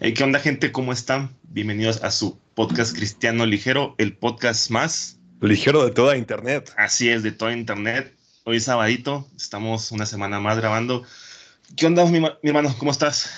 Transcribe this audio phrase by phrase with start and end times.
[0.00, 0.72] ¿Qué onda, gente?
[0.72, 1.34] ¿Cómo están?
[1.44, 6.72] Bienvenidos a su podcast Cristiano Ligero, el podcast más ligero de toda Internet.
[6.76, 8.12] Así es, de toda Internet.
[8.42, 11.04] Hoy es sabadito, estamos una semana más grabando.
[11.76, 12.74] ¿Qué onda, mi, hermano?
[12.76, 13.30] ¿Cómo estás?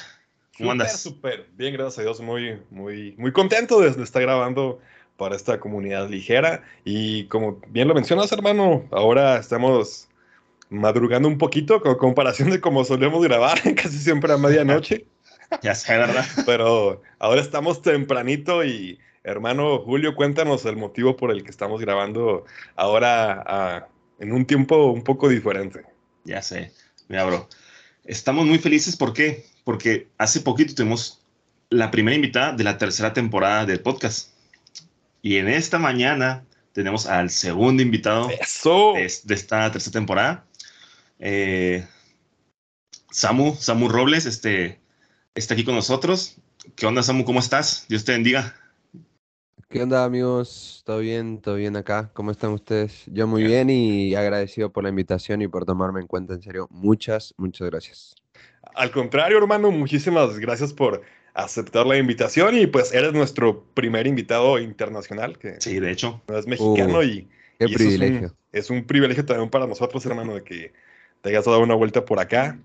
[0.56, 1.00] ¿Cómo andas?
[1.00, 2.20] Súper, bien, gracias a Dios.
[2.20, 4.80] Muy, muy, muy contento de, estar grabando
[5.18, 6.64] para esta comunidad ligera.
[6.84, 10.08] Y como bien lo mencionas, hermano, ahora estamos
[10.70, 15.06] madrugando un poquito con comparación de cómo solemos grabar casi siempre a medianoche.
[15.62, 16.24] Ya sé, ¿verdad?
[16.46, 22.44] Pero ahora estamos tempranito y, hermano Julio, cuéntanos el motivo por el que estamos grabando
[22.74, 25.84] ahora en un tiempo un poco diferente.
[26.24, 26.72] Ya sé,
[27.08, 27.48] mira, bro.
[28.04, 29.46] Estamos muy felices, ¿por qué?
[29.64, 31.24] Porque hace poquito tuvimos
[31.70, 34.30] la primera invitada de la tercera temporada del podcast.
[35.22, 40.46] Y en esta mañana tenemos al segundo invitado De, esta tercera temporada.
[41.18, 41.84] Eh,
[43.10, 44.78] Samu, Samu Robles, este,
[45.36, 46.36] está aquí con nosotros.
[46.74, 47.24] ¿Qué onda, Samu?
[47.24, 47.86] ¿Cómo estás?
[47.88, 48.56] Dios te bendiga.
[49.68, 50.82] ¿Qué onda, amigos?
[50.86, 51.40] ¿Todo bien?
[51.40, 52.10] ¿Todo bien acá?
[52.14, 53.04] ¿Cómo están ustedes?
[53.06, 56.68] Yo muy bien y agradecido por la invitación y por tomarme en cuenta, en serio.
[56.70, 58.14] Muchas, muchas gracias.
[58.74, 61.02] Al contrario, hermano, muchísimas gracias por
[61.34, 65.38] aceptar la invitación y pues eres nuestro primer invitado internacional.
[65.38, 66.22] Que sí, de hecho.
[66.28, 67.28] Es mexicano y,
[67.58, 68.34] qué privilegio.
[68.52, 70.72] Es un, privilegio también para nosotros, hermano, de que
[71.20, 72.58] te hayas dado una vuelta por acá.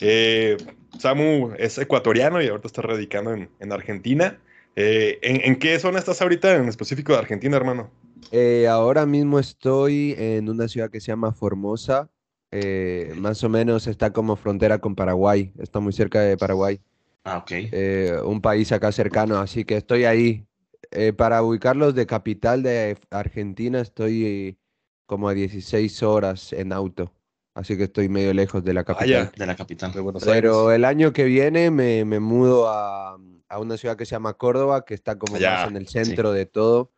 [0.00, 0.56] Eh,
[0.98, 4.38] Samu es ecuatoriano y ahorita está radicando en, Argentina.
[4.76, 7.90] Eh, ¿en, qué zona estás ahorita en específico de Argentina, hermano?
[8.32, 12.10] Eh, ahora mismo estoy en una ciudad que se llama Formosa.
[13.16, 15.52] más o menos está como frontera con Paraguay.
[15.58, 16.80] Está muy cerca de Paraguay.
[17.24, 17.52] Ah, ok.
[18.24, 20.46] un país acá cercano, así que estoy ahí.
[21.16, 24.58] para ubicarlos de capital de Argentina, estoy
[25.06, 27.12] como a 16 horas en auto
[27.54, 29.32] así que estoy medio lejos de la capital.
[29.34, 29.92] de la capital.
[30.24, 33.16] Pero el año que viene me, me mudo a,
[33.48, 36.46] a, una ciudad que se llama Córdoba, que está como más en el centro de
[36.46, 36.92] todo.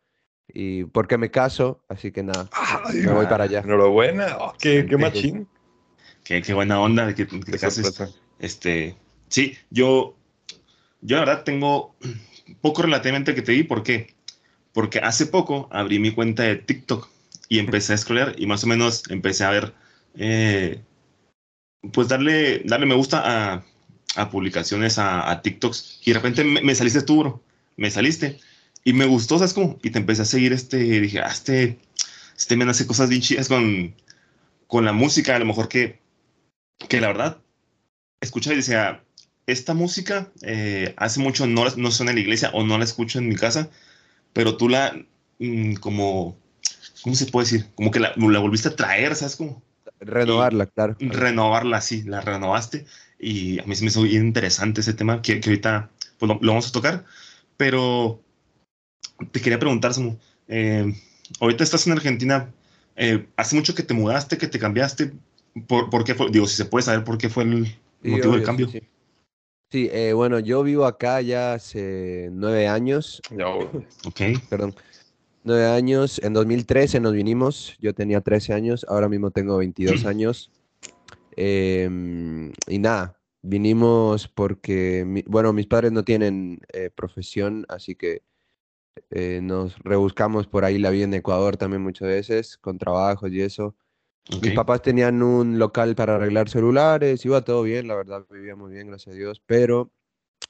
[0.49, 2.49] Y porque me caso, así que nada,
[2.93, 3.59] me voy para allá.
[3.59, 5.47] Enhorabuena, oh, qué, qué machín.
[6.23, 8.01] Qué, qué, buena onda de que, te cases.
[8.39, 8.97] Este,
[9.27, 10.15] sí, yo,
[11.01, 11.95] yo la verdad tengo
[12.61, 14.15] poco relativamente que te di, ¿por qué?
[14.73, 17.09] Porque hace poco abrí mi cuenta de TikTok
[17.49, 19.73] y empecé a scrollar y más o menos empecé a ver
[20.17, 20.81] eh,
[21.93, 23.63] pues darle, darle me gusta
[24.15, 27.43] a, publicaciones, a, TikToks, y de repente me, saliste tú, bro,
[27.75, 28.39] me saliste,
[28.83, 29.77] y me gustó, ¿sabes cómo?
[29.83, 31.77] Y te empecé a seguir este, dije, ah, este,
[32.35, 33.93] este me hace cosas bien chidas con,
[34.65, 35.99] con la música, a lo mejor que,
[36.89, 37.37] que la verdad,
[38.21, 39.03] escucha y decía,
[39.45, 43.19] esta música eh, hace mucho no, no suena en la iglesia o no la escucho
[43.19, 43.69] en mi casa,
[44.33, 44.93] pero tú la,
[45.39, 46.37] mm, como,
[47.03, 47.67] ¿cómo se puede decir?
[47.75, 49.61] Como que la, la volviste a traer, ¿sabes cómo?
[49.99, 50.95] Renovarla, claro.
[50.99, 52.85] Renovarla, sí, la renovaste.
[53.19, 56.39] Y a mí se me hizo bien interesante ese tema que, que ahorita pues, lo,
[56.39, 57.05] vamos a tocar.
[57.57, 58.21] Pero
[59.31, 60.93] te quería preguntar, Samu, eh,
[61.39, 62.51] ahorita estás en Argentina,
[62.95, 65.13] eh, ¿hace mucho que te mudaste, que te cambiaste?
[65.67, 66.29] ¿Por, por qué fue?
[66.29, 68.69] Digo, si se puede saber por qué fue el motivo del cambio.
[69.69, 73.21] Sí, eh, bueno, yo vivo acá ya hace nueve años.
[73.31, 73.57] No.
[74.05, 74.21] Ok.
[74.49, 74.75] Perdón.
[75.47, 76.19] Nueve años.
[76.21, 77.77] En 2013 nos vinimos.
[77.79, 78.85] Yo tenía 13 años.
[78.89, 80.51] Ahora mismo tengo 22 años.
[81.37, 88.23] Em, y nada, vinimos porque, bueno, mis padres no tienen eh, profesión, así que
[89.09, 93.39] eh, nos rebuscamos por ahí la vida en Ecuador también muchas veces, con trabajos y
[93.39, 93.73] eso.
[94.41, 98.87] Mis papás tenían un local para arreglar celulares, iba todo bien, la verdad, vivíamos bien,
[98.87, 99.93] gracias a Dios, pero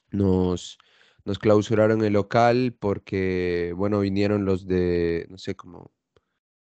[0.09, 0.79] nos,
[1.27, 5.91] nos clausuraron el local porque, bueno, vinieron los de, no sé cómo,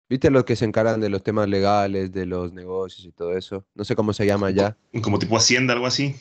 [0.10, 3.68] viste los que se encargan de los temas legales, de los negocios y todo eso,
[3.76, 4.76] no sé cómo se llama ya.
[5.04, 6.16] Como tipo Hacienda, algo así.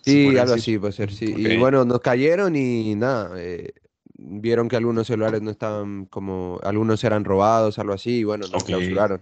[0.00, 1.34] Sí, algo así puede ser, sí.
[1.36, 3.74] Y bueno, nos cayeron y nada, eh,
[4.14, 8.64] vieron que algunos celulares no estaban como, algunos eran robados, algo así, y bueno, nos
[8.64, 9.20] clausuraron.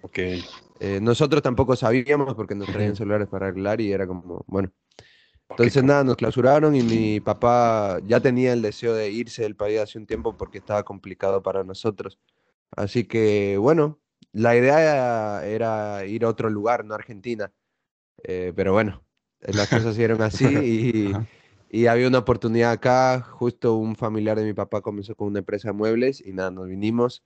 [0.79, 4.71] Eh, nosotros tampoco sabíamos porque nos traían celulares para arreglar y era como, bueno.
[5.50, 9.79] Entonces nada, nos clausuraron y mi papá ya tenía el deseo de irse del país
[9.79, 12.19] hace un tiempo porque estaba complicado para nosotros.
[12.70, 14.00] Así que bueno,
[14.32, 17.52] la idea era, ir a otro lugar, no Argentina.
[18.25, 19.05] Eh, pero bueno,
[19.41, 21.12] las cosas hicieron así y,
[21.70, 23.20] y, había una oportunidad acá.
[23.20, 26.69] Justo un familiar de mi papá comenzó con una empresa de muebles y nada, nos
[26.69, 27.23] vinimos.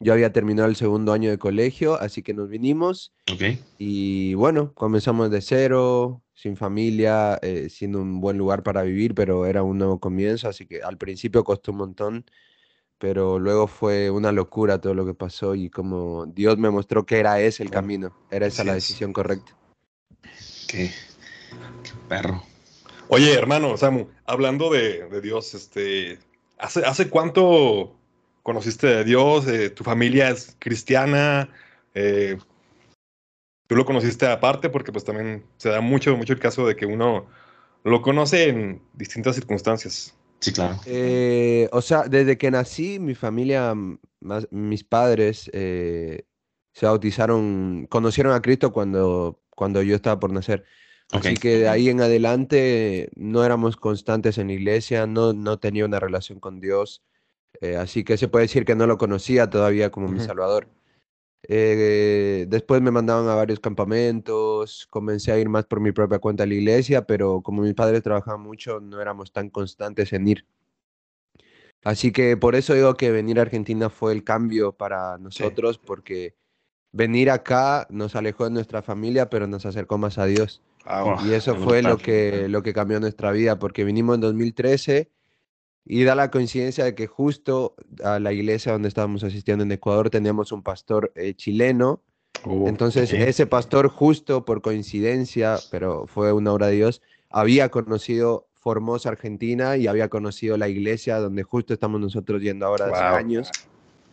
[0.00, 3.12] Yo había terminado el segundo año de colegio, así que nos vinimos.
[3.32, 3.60] Okay.
[3.78, 9.44] Y bueno, comenzamos de cero, sin familia, eh, siendo un buen lugar para vivir, pero
[9.44, 12.24] era un nuevo comienzo, así que al principio costó un montón,
[12.96, 17.18] pero luego fue una locura todo lo que pasó y como Dios me mostró que
[17.18, 19.52] era ese el camino, era esa la decisión correcta.
[20.68, 20.92] Qué,
[22.08, 22.40] perro.
[23.08, 26.20] Oye, hermano, Samu, hablando de, Dios, este,
[26.56, 27.96] ¿hace, ¿hace cuánto
[28.44, 29.48] conociste de Dios?
[29.48, 31.48] Eh, ¿Tu familia es cristiana?
[31.94, 32.38] Eh,
[33.68, 34.68] ¿Tú lo conociste aparte?
[34.68, 37.26] Porque pues también se da mucho, mucho el caso de que uno
[37.84, 40.16] lo conoce en distintas circunstancias.
[40.40, 40.80] Sí, claro.
[40.86, 43.74] Eh, o sea, desde que nací, mi familia,
[44.50, 45.48] mis padres
[46.78, 50.64] se bautizaron, conocieron a Cristo cuando, cuando yo estaba por nacer.
[51.10, 55.84] Así que de ahí en adelante no éramos constantes en la iglesia, no, no tenía
[55.84, 57.02] una relación con Dios.
[57.60, 60.68] Eh, así que se puede decir que no lo conocía todavía como mi Salvador.
[61.42, 66.42] Eh, después me mandaban a varios campamentos, comencé a ir más por mi propia cuenta
[66.42, 70.46] a la iglesia, pero como mis padres trabajaban mucho, no éramos tan constantes en ir.
[71.84, 76.34] Así que por eso digo que venir a Argentina fue el cambio para nosotros, porque
[76.90, 80.60] venir acá nos alejó de nuestra familia, pero nos acercó más a Dios.
[80.84, 85.10] Ah, y eso fue lo que, lo que cambió nuestra vida, porque vinimos en 2013
[85.90, 87.74] y da la coincidencia de que justo
[88.04, 92.02] a la iglesia donde estábamos asistiendo en Ecuador teníamos un pastor eh, chileno.
[92.44, 97.00] Oh, Entonces ese pastor justo por coincidencia, pero fue una obra de Dios,
[97.30, 102.86] había conocido Formosa, Argentina y había conocido la iglesia donde justo estamos nosotros yendo ahora
[102.86, 103.50] hace años.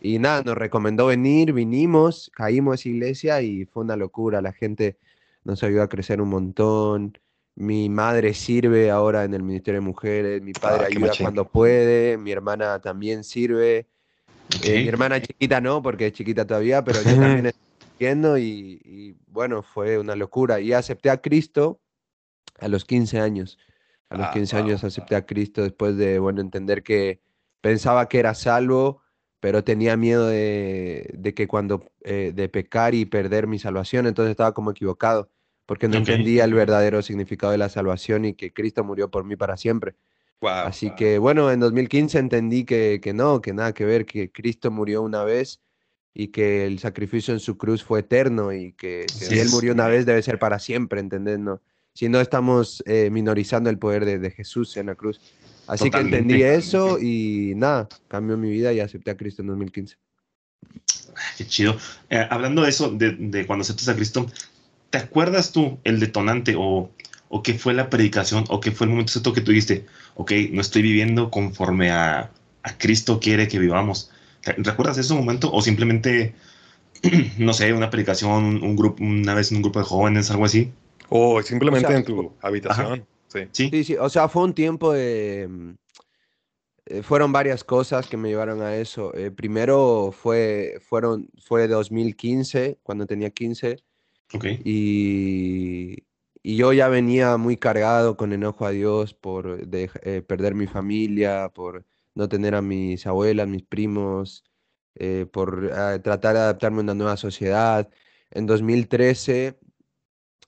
[0.00, 4.40] Y nada, nos recomendó venir, vinimos, caímos a esa iglesia y fue una locura.
[4.40, 4.96] La gente
[5.44, 7.18] nos ayuda a crecer un montón.
[7.56, 12.18] Mi madre sirve ahora en el Ministerio de Mujeres, mi padre ah, ayuda cuando puede,
[12.18, 13.88] mi hermana también sirve.
[14.62, 18.80] Eh, mi hermana chiquita no, porque es chiquita todavía, pero yo también estoy sirviendo y,
[18.84, 20.60] y, bueno, fue una locura.
[20.60, 21.80] Y acepté a Cristo
[22.58, 23.58] a los 15 años.
[24.10, 27.22] A los 15 ah, años acepté a Cristo después de, bueno, entender que
[27.62, 29.00] pensaba que era salvo,
[29.40, 34.32] pero tenía miedo de, de que cuando, eh, de pecar y perder mi salvación, entonces
[34.32, 35.30] estaba como equivocado
[35.66, 39.36] porque no entendía el verdadero significado de la salvación y que Cristo murió por mí
[39.36, 39.94] para siempre.
[40.40, 44.70] Así que bueno, en 2015 entendí que, que, no, que nada que ver, que Cristo
[44.70, 45.60] murió una vez
[46.14, 49.88] y que el sacrificio en su cruz fue eterno y que, si Él murió una
[49.88, 51.38] vez debe ser para siempre, ¿entendés?
[51.94, 55.20] Si no estamos eh, minorizando el poder de, de, Jesús en la cruz.
[55.66, 59.96] Así que entendí eso y nada, cambió mi vida y acepté a Cristo en 2015.
[61.36, 61.76] Qué chido.
[62.08, 64.26] Eh, hablando de eso, de, de, cuando aceptas a Cristo,
[64.90, 66.90] ¿te acuerdas tú el detonante o,
[67.28, 70.32] o qué fue la predicación o qué fue el momento exacto que tú dijiste, ok,
[70.52, 72.30] no estoy viviendo conforme a,
[72.62, 74.10] a Cristo quiere que vivamos?
[74.42, 76.34] ¿Recuerdas ese momento o simplemente,
[77.38, 80.72] no sé, una predicación, un, grupo, una vez en un grupo de jóvenes, algo así?
[81.08, 83.06] O simplemente en tu habitación.
[83.28, 83.40] Sí.
[83.52, 83.84] sí.
[83.84, 85.74] sí, o sea, fue un tiempo de...
[86.88, 89.12] Eh, fueron varias cosas que me llevaron a eso.
[89.14, 93.78] Eh, primero fue, fueron, fue 2015, cuando tenía 15,
[94.64, 96.04] y,
[96.42, 101.50] y, yo ya venía muy cargado con enojo a Dios por eh, perder mi familia,
[101.54, 101.84] por
[102.14, 104.44] no tener a mis abuelas, mis primos,
[104.96, 107.88] eh, por ah, tratar de adaptarme a una nueva sociedad.
[108.30, 109.58] En 2013,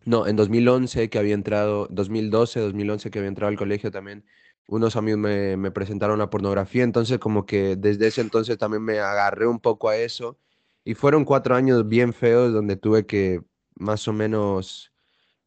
[0.05, 4.25] no, en 2011 que había entrado, 2012, 2011 que había entrado al colegio también,
[4.69, 8.99] unos amigos me, me presentaron la pornografía, entonces como que desde ese entonces también me
[9.01, 10.39] agarré un poco a eso.
[10.85, 13.43] Y fueron cuatro años bien feos donde tuve que
[13.79, 14.93] más o menos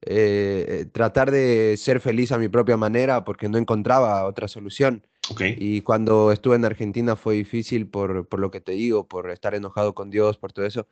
[0.03, 5.05] eh, eh, tratar de ser feliz a mi propia manera porque no encontraba otra solución.
[5.39, 9.53] Y cuando estuve en Argentina fue difícil por, por, lo que te digo, por estar
[9.55, 10.87] enojado con Dios, por todo eso.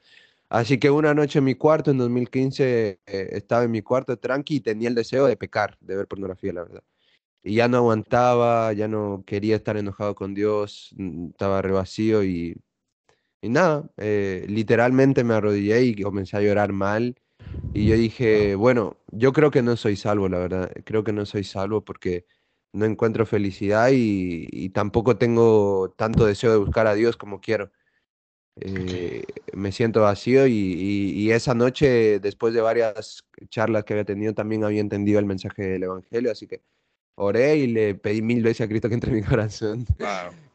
[0.50, 4.58] Así que una noche en mi cuarto, en 2015, eh, estaba en mi cuarto tranqui
[4.58, 6.84] y tenía el deseo de pecar, de ver pornografía, la verdad.
[7.44, 12.24] Y ya no aguantaba, ya no quería estar enojado con Dios, mm, estaba re vacío
[12.24, 12.56] y,
[13.42, 17.16] y nada, literalmente me arrodillé y comencé a llorar mal
[17.74, 20.72] y yo dije, bueno, yo creo que no soy salvo, la verdad.
[20.86, 22.26] Creo que no soy salvo porque
[22.74, 27.72] no encuentro felicidad y, tampoco tengo tanto deseo de buscar a Dios como quiero.
[28.62, 34.64] Eh, me siento vacío y, esa noche, después de varias charlas que había tenido, también
[34.64, 36.62] había entendido el mensaje del Evangelio, así que
[37.16, 39.86] oré y le pedí mil veces a Cristo que entre en mi corazón,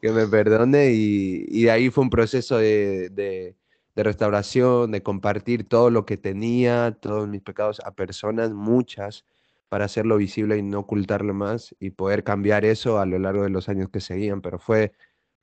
[0.01, 3.55] que me perdone y, de ahí fue un proceso de de
[4.03, 9.25] restauración, de compartir todo lo que tenía, todos mis pecados a personas, muchas,
[9.69, 13.49] para hacerlo visible y no ocultarlo más y poder cambiar eso a lo largo de
[13.49, 14.91] los años que seguían, pero fue,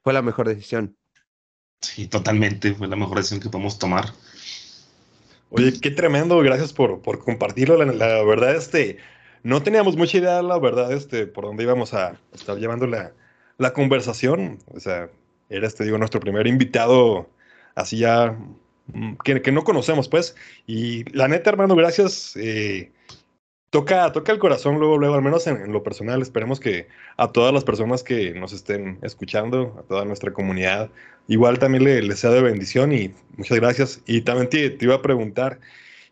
[0.02, 0.96] fue la mejor decisión.
[1.80, 4.12] Sí, totalmente, fue la mejor decisión que podemos tomar.
[5.50, 7.76] Oye, qué tremendo, gracias por, por compartirlo.
[7.84, 8.98] La, verdad, este,
[9.42, 13.12] no teníamos mucha idea, la verdad, este, por dónde íbamos a estar llevando la,
[13.58, 14.60] la conversación.
[14.74, 15.10] O sea,
[15.50, 17.28] era, este, digo, nuestro primer invitado
[17.74, 18.36] así ya
[18.86, 20.36] mm, que, no conocemos, pues.
[20.66, 22.36] Y la neta, hermano, gracias.
[22.36, 22.92] Eh,
[23.70, 26.22] toca, toca el corazón luego, luego, al menos en, lo personal.
[26.22, 30.90] Esperemos que a todas las personas que nos estén escuchando, a toda nuestra comunidad,
[31.28, 34.02] igual también le, les sea de bendición y muchas gracias.
[34.06, 35.60] Y también te, iba a preguntar,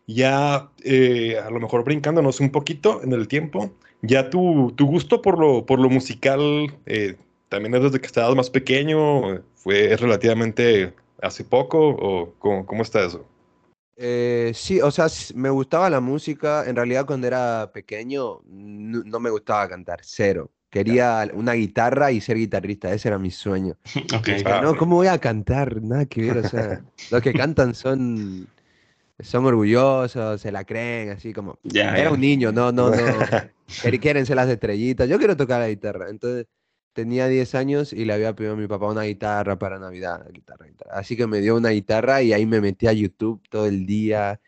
[0.07, 5.21] ya eh, a lo mejor brincándonos un poquito en el tiempo, ya tu, tu gusto
[5.21, 7.15] por lo, por lo musical eh,
[7.51, 13.05] también es desde que estabas más pequeño, fue relativamente hace poco o cómo, cómo está
[13.05, 13.25] eso?
[14.03, 16.65] Eh, sí, o sea, me gustaba la música.
[16.65, 20.49] En realidad, cuando era pequeño, no, me gustaba cantar, cero.
[20.71, 23.75] Quería una guitarra y ser guitarrista, ese era mi sueño.
[24.17, 24.43] Okay.
[24.43, 25.81] no, ¿cómo voy a cantar?
[25.83, 28.47] Nada que ver, o sea, los que cantan son,
[29.19, 31.59] son orgullosos, se la creen, así como.
[31.71, 32.95] era un niño, no, no, no.
[34.01, 35.07] Quieren ser las estrellitas.
[35.07, 36.09] Yo quiero tocar la guitarra.
[36.09, 36.47] Entonces,
[36.93, 40.67] tenía 10 años y le había pedido a mi papá una guitarra para Navidad, guitarra,
[40.91, 44.41] Así que me dio una guitarra y ahí me metí a YouTube todo el día.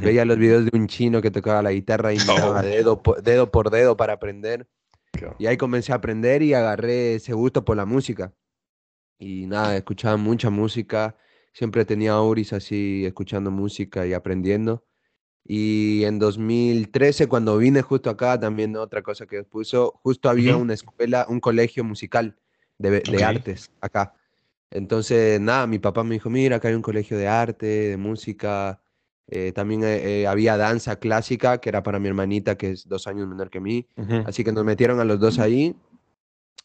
[0.00, 3.22] Veía los videos de un chino que tocaba la guitarra y me daba dedo, por,
[3.22, 4.66] dedo por dedo para aprender.
[5.38, 8.32] Y ahí comencé a aprender y agarré ese gusto por la música.
[9.18, 11.16] Y nada, escuchaba mucha música.
[11.52, 14.84] Siempre tenía auris así, escuchando música y aprendiendo.
[15.46, 20.72] Y en 2013, cuando vine justo acá, también otra cosa que puso, justo había una
[20.72, 22.34] escuela, un colegio musical
[22.78, 24.14] de, de, artes acá.
[24.70, 28.80] Entonces, nada, mi papá me dijo, mira, acá hay un colegio de arte, de música.
[29.28, 33.06] Eh, también eh, eh, había danza clásica, que era para mi hermanita, que es dos
[33.06, 33.86] años menor que mí.
[34.26, 35.76] Así que nos metieron a los dos ahí.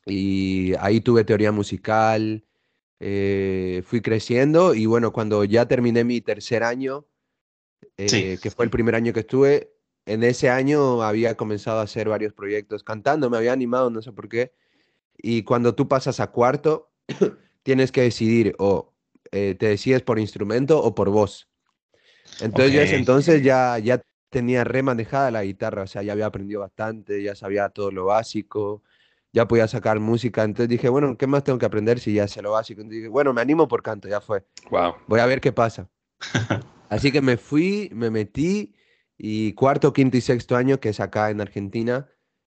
[0.06, 2.46] Y ahí tuve teoría musical.
[2.98, 7.06] fui creciendo y bueno, cuando ya terminé mi tercer año,
[7.98, 9.74] eh, que fue el primer año que estuve.
[10.06, 14.12] En ese año había comenzado a hacer varios proyectos cantando, me había animado, no sé
[14.12, 14.54] por qué.
[15.18, 16.92] Y cuando tú pasas a cuarto,
[17.64, 18.94] tienes que decidir o
[19.32, 21.50] eh, te decides por instrumento o por voz.
[22.42, 26.62] Entonces yo ese entonces ya, ya tenía remanejada la guitarra, o sea, ya había aprendido
[26.62, 28.82] bastante, ya sabía todo lo básico,
[29.34, 30.44] ya podía sacar música.
[30.44, 32.82] Entonces dije, bueno, ¿qué más tengo que aprender si ya sé lo básico?
[32.82, 34.46] Entonces dije, bueno, me animo por canto, ya fue.
[34.72, 34.96] Wow.
[35.08, 35.90] Voy a ver qué pasa.
[36.90, 38.76] Así que me fui, me metí
[39.18, 42.10] y cuarto, quinto y sexto año, que es acá en Argentina,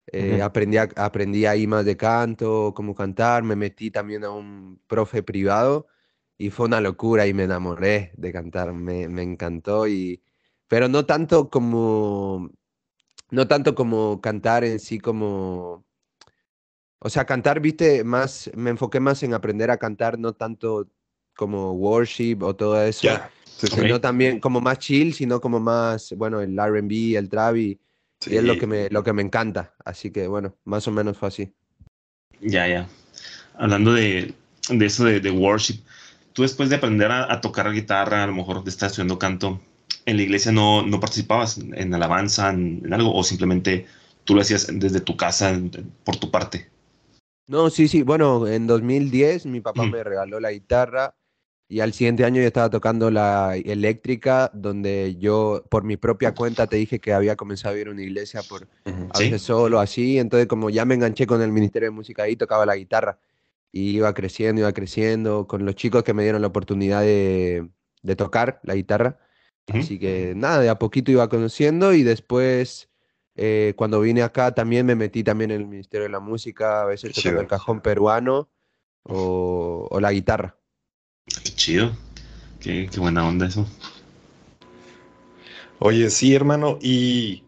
[0.08, 5.22] eh, aprendí, aprendí ahí más de canto, cómo cantar, me metí también a un profe
[5.22, 5.88] privado
[6.38, 10.24] y fue una locura y me enamoré de cantar, me, me encantó y
[10.68, 12.50] pero no tanto como
[13.30, 15.86] no tanto como cantar en sí como
[17.04, 20.88] o sea, cantar, viste, más me enfoqué más en aprender a cantar, no tanto
[21.36, 23.08] como worship o todo eso
[23.68, 27.80] sino también como más chill, sino como más, bueno, el RB, el trap y,
[28.28, 29.74] es lo que, me, lo que me encanta.
[29.84, 31.54] Así que bueno, más o menos fue así.
[32.40, 32.88] Ya, ya.
[33.56, 34.34] Hablando de,
[34.70, 35.80] de eso de, de, worship,
[36.34, 39.60] tú después de aprender a, tocar guitarra, a lo mejor de estar estudiando canto,
[40.06, 43.86] ¿en la iglesia no, no participabas en alabanza, en, algo, o simplemente
[44.24, 45.60] tú lo hacías desde tu casa,
[46.04, 46.70] por tu parte?
[47.48, 48.04] No, sí, sí.
[48.04, 51.16] Bueno, en 2010 mi papá me regaló la guitarra
[51.72, 56.68] y al siguiente año yo estaba tocando la eléctrica, donde yo por mi propia cuenta
[56.68, 60.20] te dije que había comenzado a ir a una iglesia por a veces solo, así.
[60.20, 63.20] Entonces, como ya me enganché con el Ministerio de Música ahí, tocaba la guitarra.
[63.72, 67.70] Y iba creciendo, iba creciendo, con los chicos que me dieron la oportunidad de,
[68.02, 69.20] de tocar la guitarra.
[69.68, 72.90] Así que nada, de a poquito iba conociendo y después,
[73.36, 76.86] eh, cuando vine acá, también me metí también en el Ministerio de la Música, a
[76.86, 78.50] veces tocando el cajón peruano
[79.04, 80.58] o, o la guitarra.
[81.62, 81.92] Qué chido.
[82.60, 83.68] Qué, buena onda eso.
[85.78, 86.80] Oye, sí, hermano.
[86.82, 87.44] Y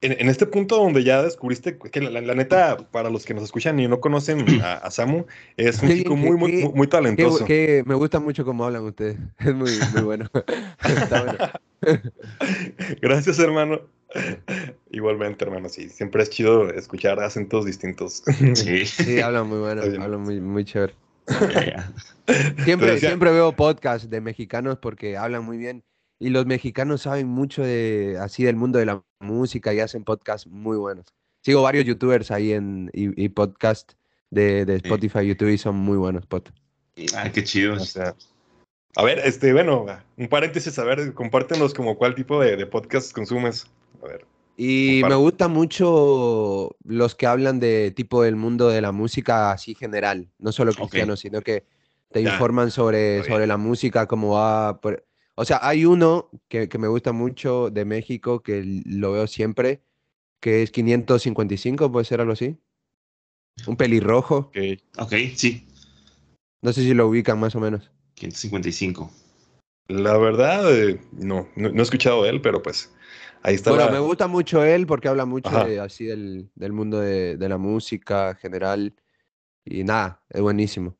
[0.00, 3.88] en, este punto donde ya descubriste que la, neta, para los que nos escuchan y
[3.88, 5.24] no conocen a, Samu,
[5.56, 7.44] es un chico muy, muy, muy, talentoso.
[7.44, 9.16] Que, me gusta mucho cómo hablan ustedes.
[9.40, 10.30] Es muy, muy bueno.
[13.02, 13.80] Gracias, hermano.
[14.92, 15.88] Igualmente, hermano, sí.
[15.88, 18.22] Siempre es chido escuchar acentos distintos.
[18.54, 20.94] Sí, sí hablan muy bueno, hablan muy, muy chévere.
[22.64, 25.82] siempre, siempre veo podcasts de mexicanos porque hablan muy bien
[26.18, 30.46] y los mexicanos saben mucho de así del mundo de la música y hacen podcasts
[30.46, 31.06] muy buenos.
[31.42, 33.92] Sigo varios youtubers ahí en y, podcast
[34.30, 36.62] de, de, Spotify, YouTube y son muy buenos podcasts.
[37.14, 37.76] Ay, qué chido.
[38.96, 39.84] a ver, este, bueno,
[40.16, 43.66] un paréntesis, a ver, compártenos como cuál tipo de, de podcast consumes.
[44.02, 44.24] A ver.
[44.56, 49.74] Y me gusta mucho los que hablan de tipo del mundo de la música así
[49.74, 51.64] general, no solo cristiano, sino que
[52.12, 54.80] te informan sobre, sobre la música, cómo va.
[55.34, 59.82] O sea, hay uno que, que, me gusta mucho de México, que lo veo siempre,
[60.38, 62.56] que es 555, puede ser algo así.
[63.66, 64.36] Un pelirrojo.
[64.36, 64.58] Ok,
[64.98, 65.66] okay sí.
[66.62, 67.90] No sé si lo ubican más o menos.
[68.14, 69.10] 555.
[69.88, 72.92] La verdad, eh, no, no, no, he escuchado él, pero pues
[73.44, 73.70] ahí está.
[73.70, 77.58] Bueno, me gusta mucho él porque habla mucho así del, del mundo de, de, la
[77.58, 78.92] música general.
[79.64, 80.96] Y nada, es buenísimo.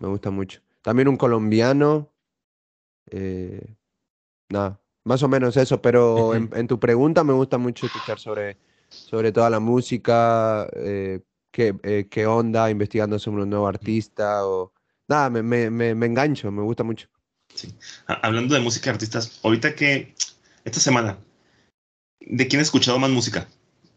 [0.00, 0.60] Me gusta mucho.
[0.80, 2.10] También un colombiano.
[3.10, 3.74] Eh,
[4.48, 5.82] nada, más o menos eso.
[5.82, 8.56] Pero en, en, tu pregunta me gusta mucho escuchar sobre,
[8.88, 10.66] sobre toda la música.
[10.74, 11.20] Eh,
[11.50, 14.46] qué, eh, qué onda, investigando sobre un nuevo artista.
[14.46, 14.72] O,
[15.08, 17.08] nada, me, me, me, me engancho, me gusta mucho.
[17.54, 17.74] Sí.
[18.06, 20.14] Hablando de música artistas, ahorita que
[20.64, 21.18] esta semana,
[22.26, 23.48] ¿de quién he escuchado más música?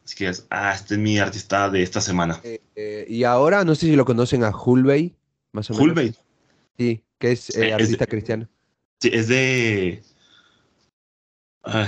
[0.04, 2.40] Así que es, ah, este es mi artista de esta semana.
[2.44, 5.16] Eh, eh, y ahora, no sé si lo conocen a Hulbey,
[5.52, 5.88] más o menos.
[5.88, 6.16] Hulbey.
[6.78, 8.48] Sí, que es eh, artista cristiano.
[9.00, 10.04] Sí, es de.
[11.66, 11.88] Uh,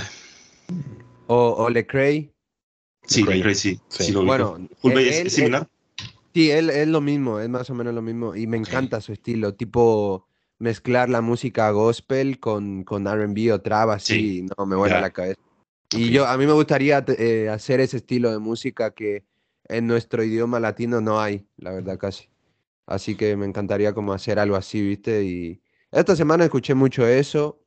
[1.28, 2.32] o, o Lecrae.
[3.06, 3.80] Sí, Lecrae, sí.
[3.90, 4.12] sí.
[4.12, 5.70] lo bueno, Hulbey es, similar.
[6.34, 8.36] sí, él es lo mismo, es más o menos lo mismo.
[8.36, 10.28] Y me encanta su estilo, tipo
[10.58, 15.40] mezclar la música gospel con, con RB o trap, así, no me vuela la cabeza.
[15.92, 19.26] Y yo, a mí me gustaría eh, hacer ese estilo de música que
[19.70, 22.30] en nuestro idioma latino no hay, la verdad, casi.
[22.86, 25.24] Así que me encantaría como hacer algo así, ¿viste?
[25.24, 27.62] Y esta semana escuché mucho eso.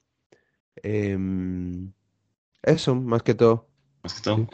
[0.83, 1.93] Em,
[2.62, 3.69] eso, más que todo.
[4.03, 4.49] Más que todo.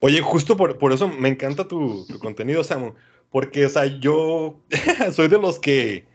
[0.00, 2.94] Oye, justo por, por eso me encanta tu, tu contenido, Samu.
[3.30, 4.60] Porque, o sea, yo
[5.12, 6.06] soy de los que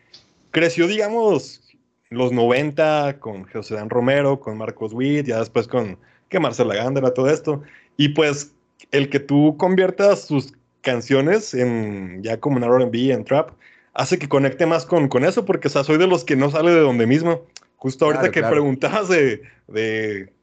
[0.51, 1.61] creció, digamos,
[2.09, 5.99] los 90 con José Dan Romero, con Marcos Witt, ya después con
[6.29, 7.61] que Marcela Gándara, todo esto.
[7.97, 8.53] Y pues
[8.91, 13.51] el que tú conviertas sus canciones en ya como en R&B, en trap,
[13.93, 16.49] hace que conecte más con, con eso, porque o sea, soy de los que no
[16.49, 17.45] sale de donde mismo.
[17.75, 20.33] Justo ahorita que preguntabas de, de,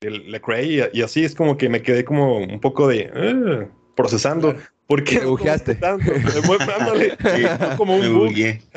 [0.00, 4.56] de y, así es como que me quedé como un poco de uh, procesando.
[4.86, 5.18] ¿Por qué?
[5.20, 5.76] Me bujeaste.
[5.76, 6.12] Tanto?
[7.76, 8.32] como un bug.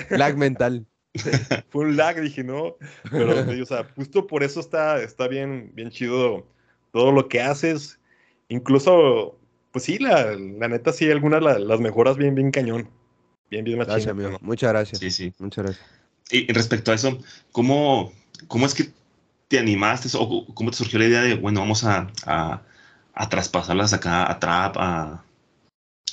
[0.10, 0.86] Lag mental.
[1.70, 2.76] Fue un lag, dije, no.
[3.10, 6.46] Pero, o sea, justo por eso está, está bien, bien chido
[6.92, 8.00] todo lo que haces.
[8.48, 9.38] Incluso,
[9.72, 12.90] pues sí, la, la neta, sí, algunas las mejoras bien, bien cañón.
[13.50, 14.38] Bien, bien Gracias, amigo.
[14.42, 15.00] Muchas gracias.
[15.00, 15.34] Sí, sí.
[15.40, 15.86] Muchas gracias.
[16.32, 17.18] Y respecto a eso,
[17.52, 18.14] ¿cómo,
[18.48, 18.92] cómo es que
[19.48, 22.62] te animaste o cómo te surgió la idea de, bueno, vamos a, a,
[23.14, 25.24] a traspasarlas acá a trap, a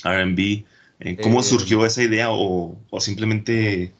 [0.03, 0.65] RB?
[0.99, 3.93] Eh, ¿Cómo eh, surgió esa idea o, o simplemente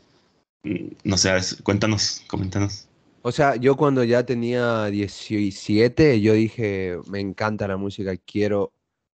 [1.04, 1.32] no sé,
[1.64, 2.88] cuéntanos, coméntanos.
[3.22, 8.72] O sea, yo cuando ya tenía 17, yo dije, me encanta la música, quiero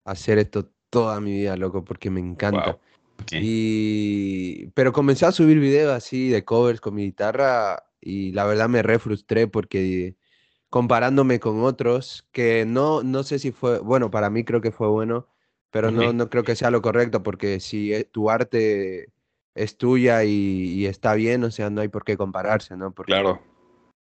[0.04, 2.80] hacer esto toda mi vida, loco, porque me encanta.
[3.32, 4.68] Y...
[4.74, 8.82] Pero comencé a subir videos así de covers con mi guitarra y la verdad me
[8.82, 10.16] re frustré porque
[10.70, 14.88] comparándome con otros, que no, no sé si fue, bueno, para mí creo que fue
[14.88, 15.28] bueno,
[15.72, 19.12] pero no, no creo que sea lo correcto porque si eh, tu arte
[19.60, 22.94] es tuya y, está bien, o sea, no hay por qué compararse, ¿no?
[22.94, 23.42] claro.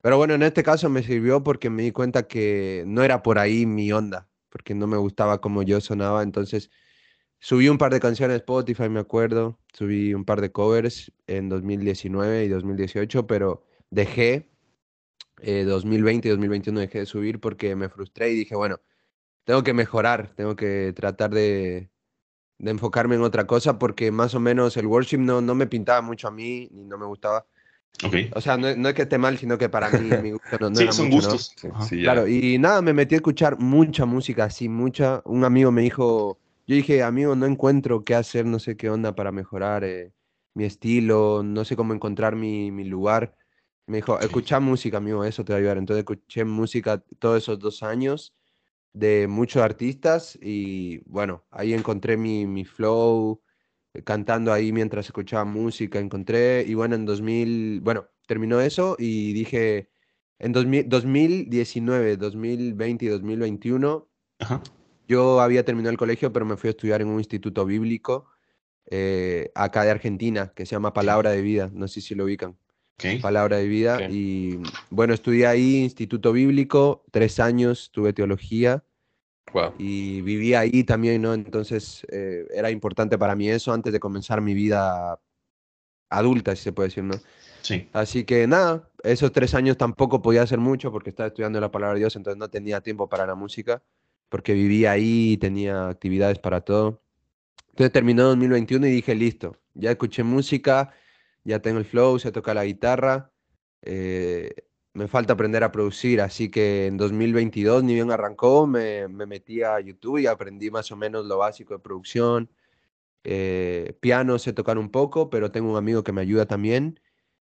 [0.01, 3.40] Pero bueno, en este caso me sirvió porque me di cuenta que no era por
[3.40, 6.71] ahí mi onda, porque no me gustaba como yo sonaba, entonces
[7.40, 11.49] subí un par de canciones a Spotify, me acuerdo, subí un par de covers en
[11.49, 14.53] 2019 y 2018, pero dejé,
[15.42, 18.79] 2020 eh, y 2021 dejé de subir porque me frustré y dije, bueno,
[19.42, 21.90] tengo que mejorar, tengo que tratar de,
[22.59, 26.03] de enfocarme en otra cosa porque más o menos el worship no, no me pintaba
[26.03, 27.47] mucho a mí ni no me gustaba.
[28.05, 28.31] Okay.
[28.35, 30.71] O sea, no, no, es que esté mal, sino que para mí mi gusto no,
[30.71, 31.64] no sí, era son mucho, gustos.
[31.64, 31.83] ¿no?
[31.83, 35.23] Sí, claro, y nada, me metí a escuchar mucha música, así, mucha.
[35.25, 39.14] Un amigo me dijo, yo dije, amigo, no encuentro qué hacer, no sé qué onda
[39.14, 40.12] para mejorar eh,
[40.55, 43.35] mi estilo, no sé cómo encontrar mi, mi lugar.
[43.87, 45.79] Me dijo, escucha música, amigo, eso te va a ayudar.
[45.79, 48.35] Entonces escuché música todos esos dos años
[48.92, 53.42] de muchos artistas y bueno, ahí encontré mi, mi flow,
[53.94, 59.33] eh, cantando ahí mientras escuchaba música, encontré y bueno, en 2000, bueno, terminó eso y
[59.33, 59.90] dije,
[60.38, 64.09] en 2019, 2020 y 2021,
[65.09, 68.27] yo había terminado el colegio, pero me fui a estudiar en un instituto bíblico
[68.90, 72.57] eh, acá de Argentina, que se llama Palabra de Vida, no sé si lo ubican.
[73.20, 74.08] Palabra de vida.
[74.11, 74.58] Y
[74.90, 78.82] bueno, estudié ahí, Instituto Bíblico, tres años, tuve teología.
[79.78, 81.32] Y viví ahí también, ¿no?
[81.32, 85.18] Entonces eh, era importante para mí eso antes de comenzar mi vida
[86.11, 87.14] adulta, si se puede decir, ¿no?
[87.62, 87.88] Sí.
[87.92, 91.94] Así que nada, esos tres años tampoco podía hacer mucho porque estaba estudiando la palabra
[91.94, 93.82] de Dios, entonces no tenía tiempo para la música,
[94.28, 97.02] porque vivía ahí tenía actividades para todo.
[97.70, 100.92] Entonces terminó 2021 y dije, listo, ya escuché música,
[101.44, 103.33] ya tengo el flow, se toca la guitarra.
[103.83, 104.51] Eh,
[104.94, 109.62] me falta aprender a producir, así que en 2022 ni bien arrancó, me, me, metí
[109.62, 112.51] a YouTube y aprendí más o menos lo básico de producción.
[113.24, 117.01] Eh, piano sé tocar un poco, pero tengo un amigo que me ayuda también.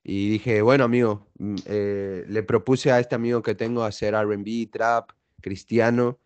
[0.03, 4.69] Y dije, bueno, amigo, mm, eh, le propuse a este amigo que tengo hacer RB,
[4.71, 6.19] trap, cristiano,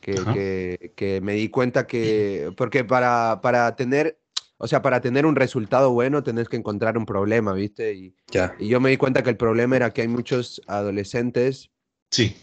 [0.00, 4.18] que, que, me di cuenta que, porque para, para tener,
[4.58, 7.94] o sea, para tener un resultado bueno tenés que encontrar un problema, ¿viste?
[7.94, 8.14] Y,
[8.58, 11.70] y yo me di cuenta que el problema era que hay muchos adolescentes.
[12.10, 12.36] Sí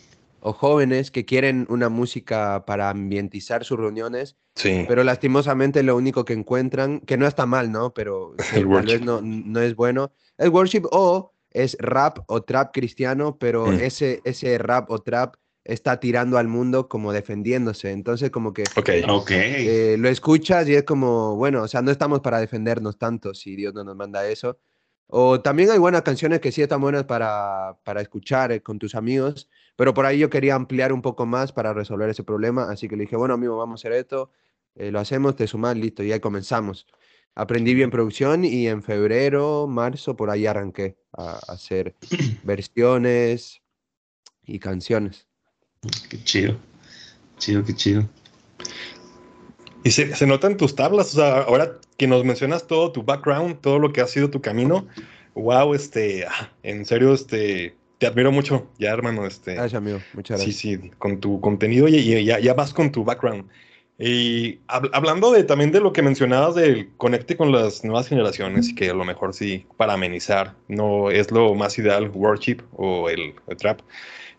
[0.45, 4.84] o jóvenes que quieren una música para ambientizar sus reuniones, sí.
[4.89, 7.93] pero lastimosamente lo único que encuentran, que no está mal, ¿no?
[7.93, 13.38] Pero tal vez no, no, es bueno, es worship o es rap o trap cristiano,
[13.38, 13.80] pero mm.
[13.80, 17.91] ese, ese rap o trap está tirando al mundo como defendiéndose.
[17.91, 19.04] Entonces, como que okay.
[19.08, 19.67] Okay.
[19.67, 23.56] Eh, lo escuchas y es como, bueno, o sea, no estamos para defendernos tanto si
[23.56, 24.60] Dios no nos manda eso.
[25.08, 28.95] O también hay buenas canciones que sí están buenas para, para escuchar eh, con tus
[28.95, 32.88] amigos, pero por ahí yo quería ampliar un poco más para resolver ese problema, así
[32.88, 34.32] que le dije, bueno, amigo, vamos a hacer esto,
[34.76, 36.88] eh, lo hacemos, te sumas, listo, y ahí comenzamos.
[37.36, 41.95] Aprendí bien producción y en febrero, marzo, por ahí arranqué a, hacer
[42.43, 43.62] versiones
[44.43, 45.28] y canciones.
[46.10, 46.58] Qué chido,
[47.38, 48.10] chido, qué chido.
[49.84, 53.60] Y se, se notan tus tablas, o sea, ahora que nos mencionas todo tu background,
[53.60, 54.88] todo lo que ha sido tu camino,
[55.36, 59.26] wow, este, ah, en serio, este, te admiro mucho, ya hermano.
[59.26, 60.00] Este, gracias, amigo.
[60.13, 60.58] Muchas gracias.
[60.58, 63.50] Sí, sí, con tu contenido y, ya, ya, vas con tu background.
[64.00, 68.76] Y hablando de también de lo que mencionabas del conecte con las nuevas generaciones, y
[68.76, 73.36] que a lo mejor sí, para amenizar, no es lo más ideal, worship o el,
[73.58, 73.82] trap.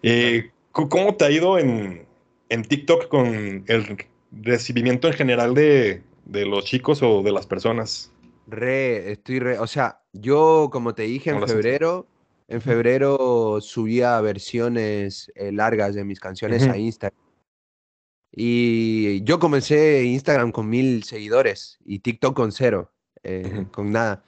[0.03, 2.05] Eh, ¿Cómo te ha ido en,
[2.49, 3.97] en TikTok con el
[4.33, 8.13] recibimiento en general de, de los chicos o de las personas?
[8.49, 12.09] Re, estoy re, o sea, yo como te dije en febrero,
[12.49, 17.19] en febrero subía versiones eh, largas de mis canciones a Instagram.
[18.33, 22.91] Y yo comencé Instagram con mil seguidores y TikTok con cero,
[23.23, 24.25] eh, con nada.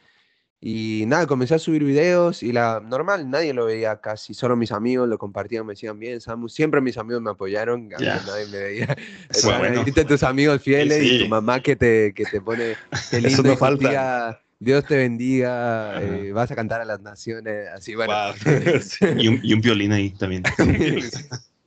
[0.60, 4.72] Y nada, comencé a subir videos y la normal, nadie lo veía casi, solo mis
[4.72, 6.48] amigos lo compartían, me decían bien, Samu.
[6.48, 8.96] Siempre mis amigos me apoyaron, nadie me veía.
[9.44, 9.84] Bueno.
[10.08, 12.74] tus amigos fieles y tu mamá que te, que te pone.
[13.10, 14.40] Qué lindo, Eso no falta.
[14.58, 18.14] Dios te bendiga, eh, vas a cantar a las naciones, así bueno.
[19.18, 20.42] y, un, y, un, violín ahí también.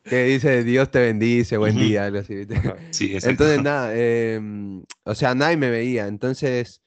[0.04, 2.48] que dice Dios te bendice, buen día, algo así.
[2.90, 6.82] Sí, entonces nada, em, o sea, nadie me veía, entonces,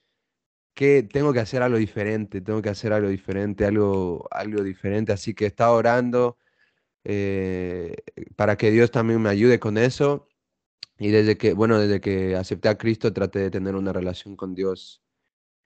[0.75, 1.03] ¿qué?
[1.03, 5.47] Tengo que hacer algo diferente, tengo que hacer algo diferente, algo, algo diferente, así que
[5.47, 6.39] estaba orando
[7.05, 7.97] eh,
[8.37, 10.29] para que Dios también me ayude con eso.
[10.99, 14.55] Y desde que, bueno, desde que acepté a Cristo traté de tener una relación con
[14.55, 15.03] Dios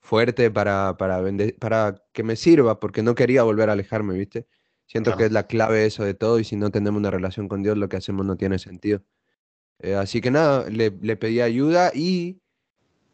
[0.01, 1.23] fuerte para, para,
[1.61, 4.47] para que me sirva, porque no quería volver a alejarme, ¿viste?
[4.87, 7.63] Siento que es la clave eso de todo y si no tenemos una relación con
[7.63, 9.03] Dios, lo que hacemos no tiene sentido.
[9.81, 12.41] Eh, así que nada, le, le pedí ayuda y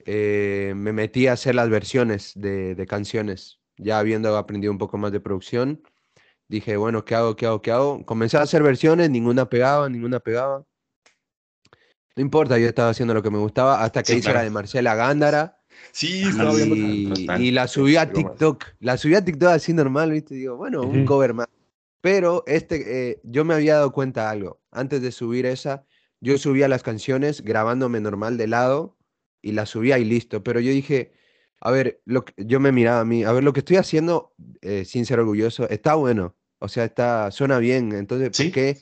[0.07, 3.61] eh, me metí a hacer las versiones de, de, canciones.
[3.77, 5.83] Ya habiendo aprendido un poco más de producción,
[6.49, 7.37] dije, bueno, ¿qué hago?
[7.37, 7.63] ¿Qué hago?
[7.63, 8.05] ¿Qué hago?
[8.05, 10.65] Comencé a hacer versiones, ninguna pegaba, ninguna pegaba.
[12.15, 14.95] No importa, yo estaba haciendo lo que me gustaba hasta que hice la de Marcela
[14.95, 16.75] Gándara Sí, estaba viendo.
[17.39, 18.65] Y la subí a TikTok.
[18.81, 20.35] La subí a TikTok así normal, ¿viste?
[20.35, 21.49] Digo, bueno, un cover más.
[22.01, 24.61] Pero este, eh, yo me había dado cuenta de algo.
[24.71, 25.85] Antes de subir esa,
[26.21, 28.97] yo subía las canciones grabándome normal de lado
[29.43, 30.43] y las subía y listo.
[30.43, 31.13] Pero yo dije,
[31.61, 34.85] a ver, lo yo me miraba a mí, a ver, lo que estoy haciendo, eh,
[34.85, 36.35] sin ser orgulloso, está bueno.
[36.59, 37.93] O sea, está, suena bien.
[37.93, 38.79] Entonces, ¿por qué?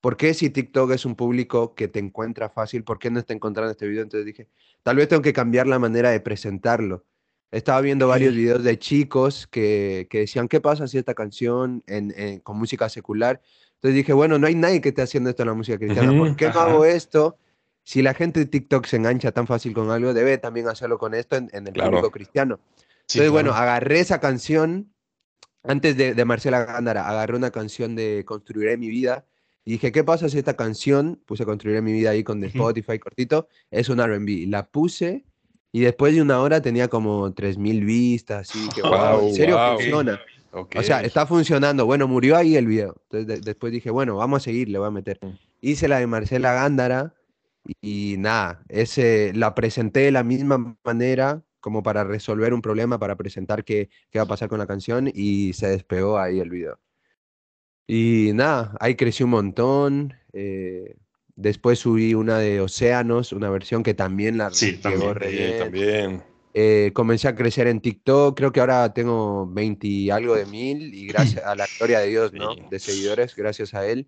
[0.00, 3.34] ¿Por qué si TikTok es un público que te encuentra fácil, por qué no está
[3.34, 4.04] encontrando este video?
[4.04, 4.46] Entonces dije,
[4.84, 7.04] tal vez tengo que cambiar la manera de presentarlo.
[7.50, 12.40] Estaba viendo varios videos de chicos que, que, decían, ¿qué pasa si esta canción en,
[12.40, 13.40] con música secular?
[13.76, 16.16] Entonces dije, bueno, no hay nadie que esté haciendo esto en la música cristiana.
[16.16, 17.36] ¿Por qué no hago esto?
[17.88, 21.14] Si la gente de TikTok se engancha tan fácil con algo, debe también hacerlo con
[21.14, 22.60] esto en, el público cristiano.
[23.00, 24.92] Entonces, bueno, agarré esa canción,
[25.62, 29.24] antes de, de Marcela Gándara, agarré una canción de Construiré mi vida
[29.64, 32.98] y dije, ¿qué pasa si esta canción, puse a construir mi vida ahí con Spotify
[32.98, 34.46] cortito, es un RB?
[34.50, 35.24] La puse
[35.72, 40.20] y después de una hora tenía como 3.000 vistas, así que, wow, en serio funciona.
[40.52, 41.86] O sea, está funcionando.
[41.86, 42.96] Bueno, murió ahí el video.
[43.10, 45.18] Entonces después dije, bueno, vamos a seguir, le voy a meter.
[45.22, 45.38] Mm.
[45.62, 47.14] Hice la de Marcela Gándara
[47.80, 53.16] y, nada, ese, la presenté de la misma manera como para resolver un problema, para
[53.16, 56.78] presentar qué, qué va a pasar con la canción y se despegó ahí el video.
[57.86, 60.14] Y nada, ahí creció un montón.
[60.32, 60.96] Eh,
[61.34, 66.22] después subí una de Océanos, una versión que también la sí, también, también.
[66.54, 70.94] Eh, comencé a crecer en TikTok, creo que ahora tengo 20 y algo de mil
[70.94, 72.54] y gracias a la gloria de Dios, ¿no?
[72.70, 74.06] De seguidores, gracias a él.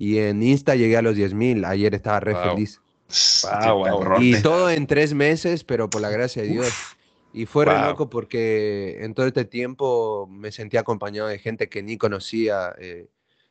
[0.00, 2.80] Y en Insta llegué a los 10 mil, ayer estaba re feliz.
[4.18, 6.72] y todo en tres meses, pero por la gracia de Dios.
[7.34, 11.82] Y fue re loco porque en todo este tiempo me sentí acompañado de gente que
[11.82, 12.74] ni conocía.
[12.78, 13.08] Eh,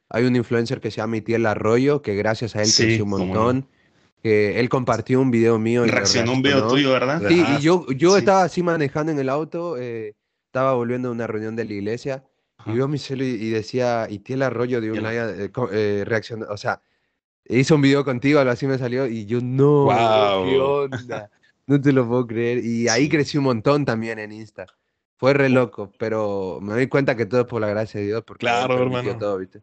[0.10, 3.68] hay un influencer que se llama Itiel Arroyo, que gracias a él creció un montón.
[4.24, 5.86] Que él compartió un video mío.
[5.86, 7.22] Y reaccionó un video tuyo, ¿verdad?
[7.28, 10.16] Sí, y yo, yo estaba así manejando en el auto, eh,
[10.48, 12.24] estaba volviendo a una reunión de la iglesia,
[12.66, 16.82] y vio mi celo y, decía, Itiel Arroyo de un eh, eh, reaccionó, o sea,
[17.46, 19.88] hizo un video contigo, algo así me salió, y yo, no,
[20.46, 21.30] ¿qué onda?
[21.70, 22.66] No te lo puedo creer.
[22.66, 24.66] Y ahí crecí un montón también en Insta.
[25.18, 28.24] Fue re loco, pero me doy cuenta que todo es por la gracia de Dios.
[28.26, 29.16] Porque claro, hermano.
[29.18, 29.62] Todo, ¿viste?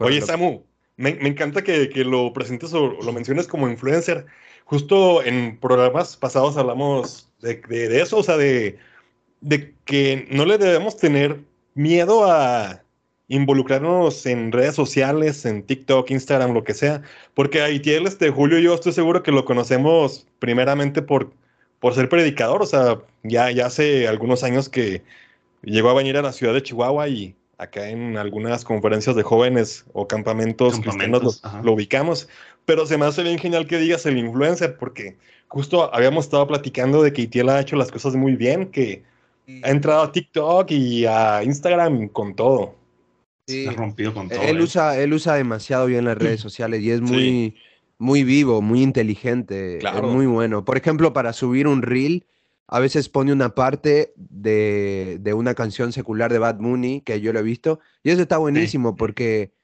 [0.00, 0.64] Oye, Samu,
[0.96, 4.26] me, me encanta que, que, lo presentes o lo menciones como influencer.
[4.64, 8.76] Justo en programas pasados hablamos de, de, eso, o sea, de,
[9.40, 11.44] de que no le debemos tener
[11.78, 12.82] miedo a
[13.28, 17.02] involucrarnos en redes sociales, en TikTok, Instagram, lo que sea,
[17.34, 21.30] porque a Itiel, este Julio, yo estoy seguro que lo conocemos primeramente por,
[21.78, 25.04] por ser predicador, o sea, ya, ya hace algunos años que
[25.62, 29.84] llegó a venir a la ciudad de Chihuahua y acá en algunas conferencias de jóvenes
[29.92, 32.28] o campamentos, cristianos lo, ubicamos,
[32.64, 37.04] pero se me hace bien genial que digas el influencer, porque justo habíamos estado platicando
[37.04, 39.04] de que Itiel ha hecho las cosas muy bien, que
[39.62, 42.76] ha entrado a TikTok y a Instagram con todo.
[43.46, 43.64] Sí.
[43.64, 44.42] Se ha rompido con todo.
[44.42, 44.62] Él, ¿eh?
[44.62, 47.56] usa, él usa demasiado bien las redes sociales y es muy,
[47.96, 50.64] muy vivo, muy inteligente, es muy bueno.
[50.64, 52.26] Por ejemplo, para subir un reel,
[52.66, 57.32] a veces pone una parte de, de, una canción secular de Bad Mooney, que yo
[57.32, 59.54] lo he visto, y eso está buenísimo porque,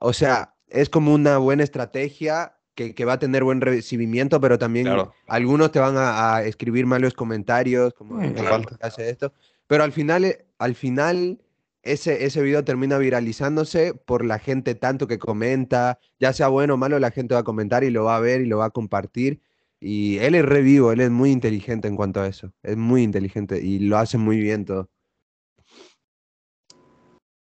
[0.00, 4.58] o sea, es como una buena estrategia que, que va a tener buen recibimiento, pero
[4.58, 4.88] también
[5.26, 8.34] algunos te van a, escribir malos comentarios, como mm,
[8.80, 9.32] hace esto,
[9.66, 11.40] pero al final, al final
[11.82, 16.76] ese, ese video termina viralizándose por la gente tanto que comenta, ya sea bueno o
[16.76, 18.70] malo, la gente va a comentar y lo va a ver y lo va a
[18.70, 19.40] compartir.
[19.80, 23.60] Y él es revivo, él es muy inteligente en cuanto a eso, es muy inteligente
[23.60, 24.88] y lo hace muy bien todo.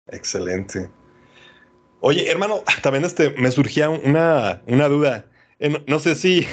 [0.07, 0.89] Excelente.
[2.01, 5.25] Oye, hermano, también este, me surgía una, una duda.
[5.59, 6.47] Eh, no, sé si,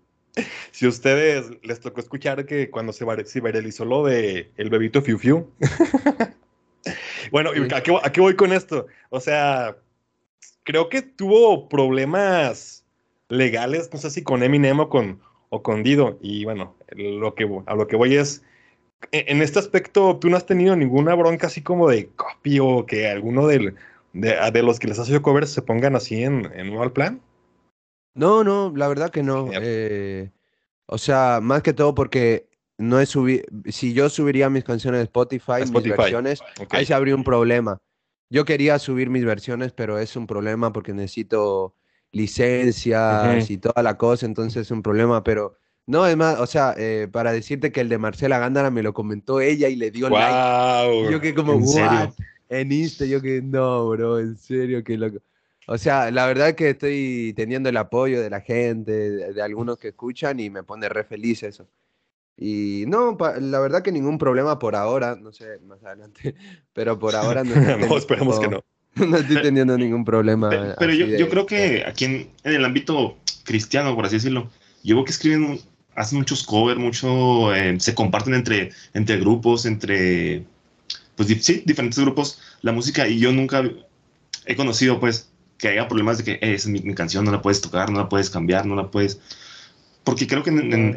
[0.70, 3.04] si ustedes les tocó escuchar que cuando se,
[3.40, 5.50] viralizó lo de el bebito Fiu Fiu.
[7.30, 8.86] Bueno, ¿a qué, voy con esto?
[9.08, 9.78] O sea,
[10.64, 12.84] creo que tuvo problemas
[13.30, 16.18] legales, no sé si con Eminem o con, o con Dido.
[16.20, 18.42] Y bueno, lo que, a lo que voy es,
[19.12, 22.84] e, en, este aspecto, ¿tú no has tenido ninguna bronca así como de copy o
[22.84, 23.46] que alguno
[24.14, 27.20] de, de, los que les has hecho covers se pongan así en, en mal plan?
[28.14, 29.50] No, no, la verdad que no.
[29.52, 30.30] Eh,
[30.86, 32.48] o sea, más que todo porque
[32.78, 37.14] no he subido, si yo subiría mis canciones de Spotify, mis versiones, ahí se habría
[37.14, 37.80] un problema.
[38.30, 41.74] Yo quería subir mis versiones, pero es un problema porque necesito
[42.12, 46.74] licencias y toda la cosa, entonces es un problema, pero no, es más, o sea,
[46.78, 50.08] eh, para decirte que el de Marcela Gándara me lo comentó ella y le dio
[50.08, 51.10] like.
[51.10, 52.14] yo que como, ¿En Serio?
[52.60, 55.18] En Insta, yo que no, bro, en serio, que loco.
[55.66, 58.92] O sea, la verdad que estoy teniendo el apoyo de la gente,
[59.32, 61.68] de algunos que escuchan y me pone re feliz eso.
[62.36, 66.34] Y no, la verdad que ningún problema por ahora, no sé, más adelante,
[66.72, 67.54] pero por ahora no.
[67.54, 68.64] no esperemos que no.
[68.94, 70.50] No estoy teniendo ningún problema.
[70.78, 74.48] Pero, yo, yo, creo que aquí en, el ámbito cristiano, por así decirlo,
[74.84, 75.58] yo veo que escriben,
[75.96, 80.44] hacen muchos covers, mucho, eh, se comparten entre, entre grupos, entre,
[81.16, 83.62] pues sí, diferentes grupos, la música, y yo nunca
[84.46, 87.60] he conocido, pues, que haya problemas de que es mi, mi canción, no la puedes
[87.60, 89.20] tocar, no la puedes cambiar, no la puedes
[90.04, 90.50] porque creo que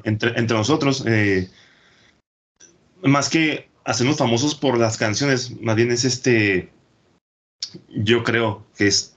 [0.03, 1.49] entre, nosotros, eh,
[3.01, 6.69] más que hacernos famosos por las canciones, más bien es este,
[7.89, 9.15] yo creo que es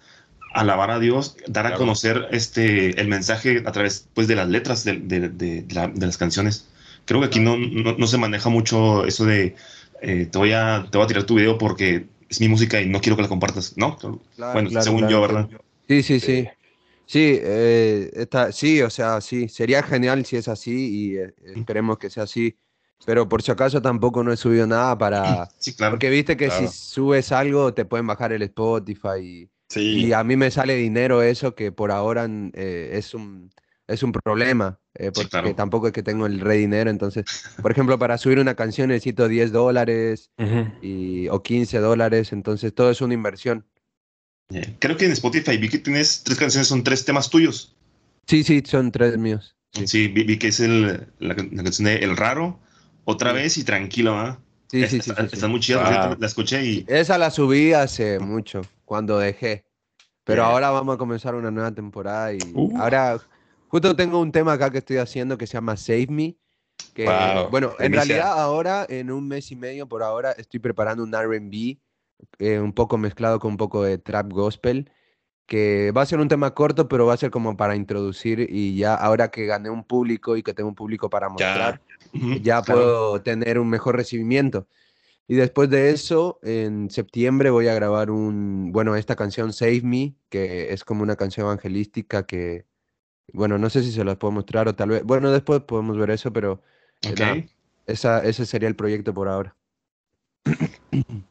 [0.55, 4.85] alabar a Dios, dar a conocer este, el mensaje a través pues, de las letras
[4.85, 6.69] de, las canciones.
[7.05, 9.57] Creo que aquí no, no, se maneja mucho eso de
[10.01, 12.89] eh, te, voy a, te voy a tirar tu video porque es mi música y
[12.89, 13.99] no quiero que la compartas, ¿no?
[14.37, 15.49] bueno, según yo, ¿verdad?
[15.89, 16.49] Sí, sí, sí.
[17.11, 21.99] Sí, eh, está, sí, o sea, sí, sería genial si es así y eh, esperemos
[21.99, 22.57] que sea así.
[23.05, 25.49] Pero por si acaso tampoco no he subido nada para...
[25.59, 25.95] Sí, claro.
[25.95, 30.07] Porque viste que si subes algo te pueden bajar el Spotify y, sí.
[30.07, 33.51] y a mí me sale dinero eso que por ahora eh, es, un,
[33.89, 34.79] es un problema.
[35.15, 36.91] Porque tampoco es que tengo el re dinero.
[36.91, 37.25] Entonces,
[37.63, 40.31] por ejemplo, para subir una canción necesito 10 dólares
[40.83, 42.33] y, o 15 dólares.
[42.33, 43.67] Entonces, todo es una inversión.
[44.81, 47.77] Creo que en Spotify vi que tienes tres canciones, son tres temas tuyos.
[48.27, 49.57] Sí, sí, son tres míos.
[49.87, 52.59] Sí, vi, que es el, la, canción de El Raro,
[53.05, 54.41] otra vez y Tranquilo, ¿ah?
[54.69, 56.85] Sí, sí, sí, Está muy chida, la escuché y...
[56.89, 59.65] Esa la subí hace mucho, cuando dejé.
[60.25, 62.79] Pero ahora vamos a comenzar una nueva temporada y uh.
[62.79, 63.21] ahora
[63.71, 66.37] justo tengo un tema acá que estoy haciendo que se llama Save Me.
[66.95, 67.07] Que,
[67.51, 71.79] bueno, en realidad ahora, en un mes y medio por ahora, estoy preparando un RB
[72.39, 74.91] eh, un poco mezclado con un poco de trap gospel,
[75.47, 78.77] que va a ser un tema corto, pero va a ser como para introducir y
[78.77, 81.81] ya ahora que gané un público y que tengo un público para mostrar,
[82.43, 84.67] ya, puedo tener un mejor recibimiento.
[85.29, 90.15] Y después de eso, en septiembre voy a grabar un, bueno, esta canción Save Me,
[90.29, 92.65] que es como una canción evangelística que,
[93.33, 96.11] bueno, no sé si se las puedo mostrar o tal vez, bueno, después podemos ver
[96.11, 96.63] eso, pero
[97.03, 97.49] eh,
[97.87, 99.57] esa, ese sería el proyecto por ahora.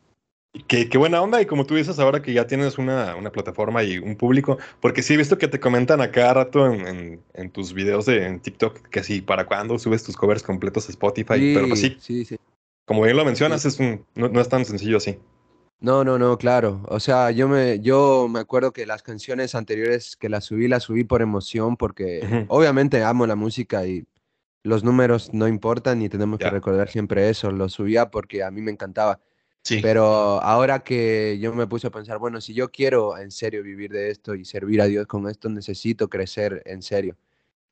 [0.68, 3.84] Qué, qué, buena onda, y como tú dices ahora que ya tienes una, una, plataforma
[3.84, 7.52] y un público, porque sí he visto que te comentan a cada rato en, en,
[7.52, 11.54] tus videos de en TikTok que sí, ¿para cuándo subes tus covers completos a Spotify?
[11.54, 12.38] pero pues sí, sí, sí.
[12.86, 15.20] Como bien lo mencionas, es un, no, es tan sencillo así.
[15.82, 16.82] No, no, no, claro.
[16.90, 20.84] O sea, yo me, yo me acuerdo que las canciones anteriores que las subí, las
[20.84, 24.06] subí por emoción, porque obviamente amo la música y
[24.64, 27.52] los números no importan y tenemos que recordar siempre eso.
[27.52, 29.22] Lo subía porque a mí me encantaba.
[29.64, 29.80] Sí.
[29.82, 33.92] Pero ahora que yo me puse a pensar, bueno, si yo quiero en serio vivir
[33.92, 37.18] de esto y servir a Dios con esto, necesito crecer en serio.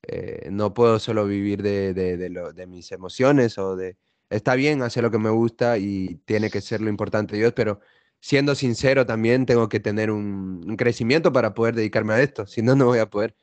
[0.02, 3.96] Eh, no puedo solo vivir de, de, de, lo, de mis emociones o de,
[4.30, 7.80] está bien hacer lo que me gusta y tiene que ser lo importante Dios, pero
[8.20, 12.74] siendo sincero también tengo que tener un, crecimiento para poder dedicarme a esto, si no,
[12.74, 13.34] no voy a poder.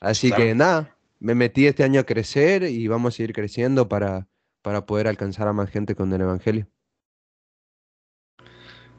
[0.00, 4.26] Así que nada, me metí este año a crecer y vamos a seguir creciendo para,
[4.62, 6.66] para poder alcanzar a más gente con el Evangelio.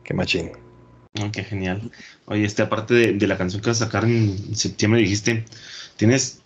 [0.03, 0.51] Qué machín.
[1.19, 1.91] Oh, qué genial.
[2.25, 5.43] Oye, este, aparte de, de, la canción que vas a sacar en septiembre, dijiste,
[5.97, 6.41] ¿tienes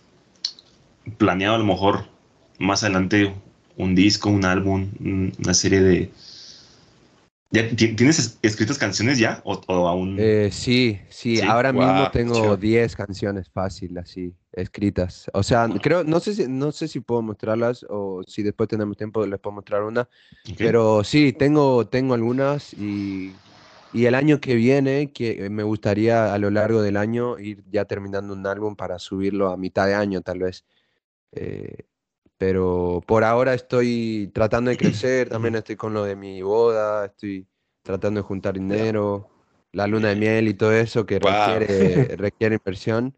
[1.18, 2.08] planeado a lo mejor
[2.58, 3.34] más adelante
[3.76, 4.90] un disco, un álbum,
[5.38, 6.10] una serie de...
[7.50, 9.54] ¿Ya ¿Tienes escritas canciones ya o,
[9.86, 10.16] aún?
[10.18, 15.30] Eh, sí, sí, ahora mismo tengo 10 canciones fácil, así, escritas.
[15.32, 18.96] O sea, creo, no sé, si, no sé si puedo mostrarlas o si después tenemos
[18.96, 20.08] tiempo les puedo mostrar una,
[20.58, 23.32] pero sí, tengo, tengo algunas y,
[23.92, 27.84] y, el año que viene, que me gustaría a lo largo del año ir ya
[27.84, 30.64] terminando un álbum para subirlo a mitad de año tal vez.
[31.30, 31.84] Eh,
[32.38, 37.46] pero por ahora estoy tratando de crecer, también estoy con lo de mi boda, estoy
[37.82, 39.28] tratando de juntar dinero,
[39.72, 43.16] la luna de miel y todo eso que requiere, requiere inversión.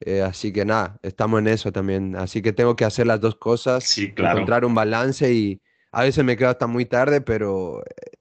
[0.00, 2.16] Eh, así que nada, estamos en eso también.
[2.16, 5.60] Así que tengo que hacer las dos cosas, encontrar un balance y
[5.92, 8.12] a veces me quedo hasta muy tarde, pero eh,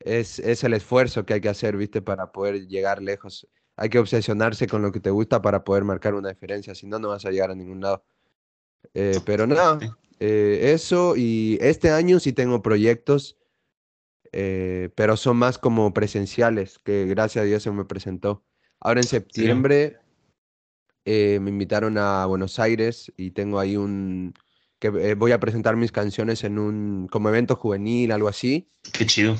[0.00, 2.02] es, es el esfuerzo que hay que hacer, ¿viste?
[2.02, 3.48] Para poder llegar lejos.
[3.76, 6.98] Hay que obsesionarse con lo que te gusta para poder marcar una diferencia, si no,
[6.98, 8.04] no vas a llegar a ningún lado.
[8.98, 9.78] Eh, pero nada,
[10.20, 13.36] eh, eso y este año sí tengo proyectos,
[14.32, 18.42] eh, pero son más como presenciales, que gracias a Dios se me presentó.
[18.80, 19.98] Ahora en septiembre
[21.04, 24.32] me invitaron a Buenos Aires y tengo ahí un,
[24.78, 28.70] que voy a presentar mis canciones en un como evento juvenil, algo así.
[28.92, 29.36] Qué chido.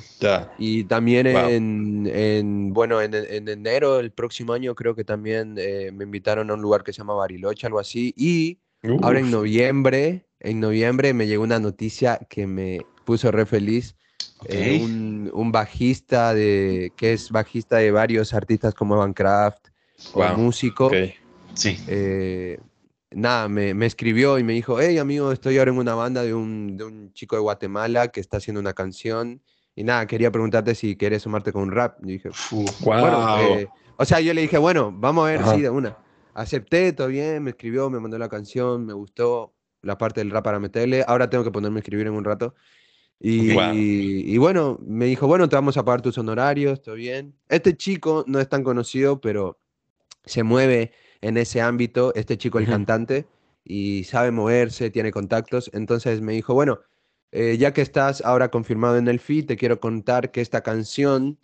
[0.59, 6.05] Y también en, en, bueno, en, en, enero del próximo año creo que también me
[6.05, 8.13] invitaron a un lugar que se llama Bariloche, algo así.
[8.19, 8.59] Y
[9.03, 13.97] Ahora en noviembre, en noviembre me llegó una noticia que me puso re feliz.
[14.45, 19.69] Eh, un, bajista de que es bajista de varios artistas como Van Craft
[20.13, 20.91] o músico.
[21.55, 21.79] Sí.
[21.89, 22.59] Eh,
[23.11, 26.35] nada, me, me, escribió y me dijo, hey amigo, estoy ahora en una banda de
[26.35, 29.41] un, de un, chico de Guatemala que está haciendo una canción.
[29.75, 31.99] Y nada, quería preguntarte si quieres sumarte con un rap.
[32.05, 33.41] Y dije, wow.
[33.41, 35.97] Eh", o sea, yo le dije, bueno, vamos a ver, si de una
[36.37, 40.45] acepté, todo bien, me escribió, me mandó la canción, me gustó la parte del rap
[40.45, 41.03] para meterle.
[41.07, 42.55] Ahora tengo que ponerme a escribir en un rato.
[43.19, 47.35] Y, y, bueno, me dijo, bueno, te vamos a pagar tus honorarios, todo bien.
[47.49, 49.59] Este chico no es tan conocido, pero
[50.27, 53.27] se mueve en ese ámbito, este chico el cantante,
[53.65, 55.71] y sabe moverse, tiene contactos.
[55.73, 56.81] Entonces me dijo, bueno,
[57.33, 61.39] eh, ya que estás ahora confirmado en el feed, te quiero contar que esta canción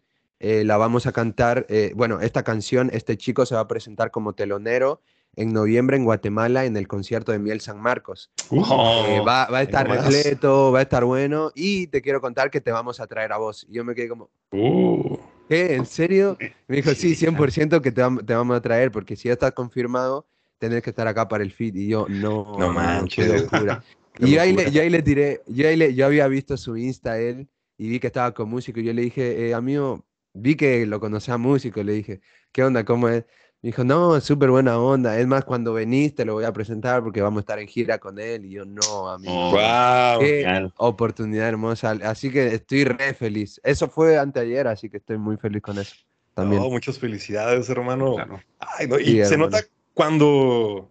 [0.44, 4.11] eh, la vamos a cantar, eh, bueno, esta canción, este chico se va a presentar
[4.11, 5.00] como telonero
[5.37, 8.28] en noviembre en Guatemala en el concierto de Miel San Marcos.
[8.50, 12.73] Eh, va, a estar repleto, va a estar bueno y te quiero contar que te
[12.73, 13.64] vamos a traer a vos.
[13.71, 15.17] Y yo me quedé como, uh.
[15.48, 15.77] ¿qué?
[15.77, 16.37] ¿En serio?
[16.67, 20.27] Me dijo, sí, 100% que te, te, vamos a traer porque si ya está confirmado,
[20.58, 21.77] tenés que estar acá para el feed.
[21.77, 23.46] Y yo, no, no manches.
[24.19, 27.21] y ahí, le, yo ahí le tiré, yo, ahí le, yo había visto su Insta
[27.21, 27.46] él
[27.79, 30.04] y vi que estaba con músico y yo le dije, amigo,
[30.35, 32.20] vi que lo conocía músico, le dije,
[32.52, 32.85] ¿qué onda?
[32.85, 33.24] ¿Cómo es?
[33.62, 35.18] Me dijo, no, es súper buena onda.
[35.18, 37.98] Es más, cuando venís te lo voy a presentar porque vamos a estar en gira
[37.98, 38.44] con él.
[38.46, 39.33] Y yo, no, amigo.
[39.52, 41.96] wow, oh, qué oportunidad hermosa.
[42.02, 43.60] Así que estoy re feliz.
[43.62, 45.94] Eso fue anteayer, así que estoy muy feliz con eso.
[46.35, 46.60] También.
[46.60, 48.16] Oh, muchas felicidades, hermano.
[48.58, 49.60] Ay, no, y se nota
[49.94, 50.90] cuando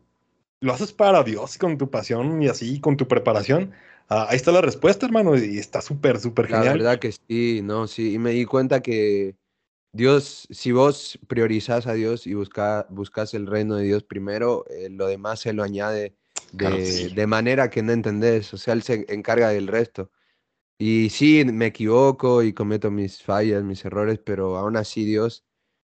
[0.62, 3.74] lo haces para Dios con tu pasión y así, con tu preparación
[4.12, 6.66] ah, ahí está la respuesta, hermano, y está súper, súper genial.
[6.66, 9.36] La verdad que sí, no, sí, y me di cuenta que
[9.94, 14.90] Dios, si vos priorizás a Dios y busca, buscas el reino de Dios primero, eh,
[14.90, 16.16] lo demás se lo añade
[16.52, 20.12] de, de, manera que no entendés, o sea, Él se encarga del resto.
[20.78, 25.46] Y sí, me equivoco y cometo mis fallas, mis errores, pero aún así Dios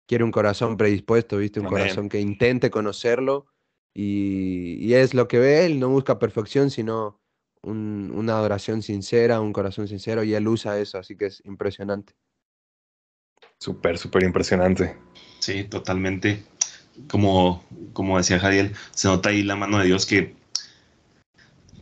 [0.06, 1.60] quiere un corazón predispuesto, ¿viste?
[1.60, 3.46] Un corazón que intente conocerlo
[3.92, 7.20] y, es lo que ve Él, no busca perfección, sino
[7.66, 12.14] una adoración sincera, un corazón sincero y Él usa eso, así que es impresionante.
[13.58, 14.96] Súper, súper impresionante.
[15.40, 16.44] Sí, totalmente.
[17.08, 20.34] Como, como decía Jadiel, se nota ahí la mano de Dios que,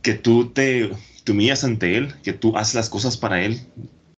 [0.02, 0.90] que tú te,
[1.24, 3.60] te humillas ante Él, que tú haces las cosas para Él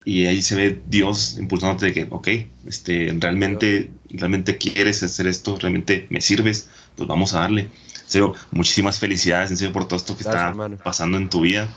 [0.05, 2.27] y ahí se ve Dios impulsándote de que, ok,
[2.67, 7.69] este, realmente, realmente quieres hacer esto, realmente me sirves, pues vamos a darle.
[8.13, 11.67] En muchísimas felicidades, en serio, por todo esto que está pasando en tu vida.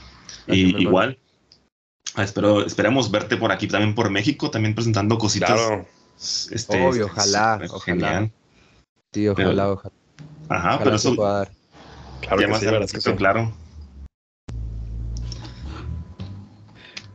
[0.47, 1.19] y igual,
[2.15, 5.51] ah, espero, esperamos verte por aquí, también por México, también presentando cositas.
[5.51, 5.87] Claro.
[6.51, 7.85] Este, Obvio, ojalá, ojalá.
[7.85, 8.33] Genial.
[9.13, 9.95] Sí, ojalá, ojalá.
[10.49, 11.15] Ajá, pero eso...
[11.15, 13.53] Claro, que sí, claro.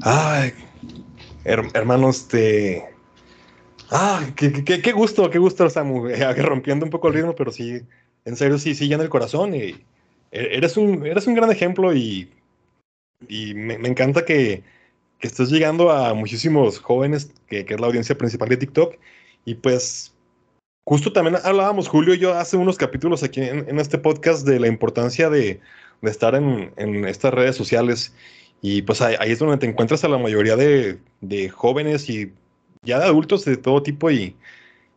[0.01, 0.53] Ay,
[1.45, 2.92] hermanos, este.
[3.91, 6.07] Ah, qué, qué, gusto, qué gusto, Samu.
[6.37, 7.81] Rompiendo un poco el ritmo, pero sí,
[8.25, 9.55] en serio, sí, sí, en el corazón.
[9.55, 9.75] Y
[10.31, 12.31] e, eres, un, eres un gran ejemplo y,
[13.27, 14.63] y me, encanta que,
[15.19, 18.95] que, estés llegando a muchísimos jóvenes, que, que, es la audiencia principal de TikTok.
[19.45, 20.13] Y pues,
[20.85, 24.67] justo también hablábamos, Julio y yo, hace unos capítulos aquí en, este podcast de la
[24.67, 25.59] importancia de,
[26.01, 28.13] de estar en, en estas redes sociales.
[28.65, 30.97] Y pues ahí, es donde te encuentras a la mayoría de,
[31.49, 32.31] jóvenes y
[32.83, 34.35] ya de adultos de todo tipo y,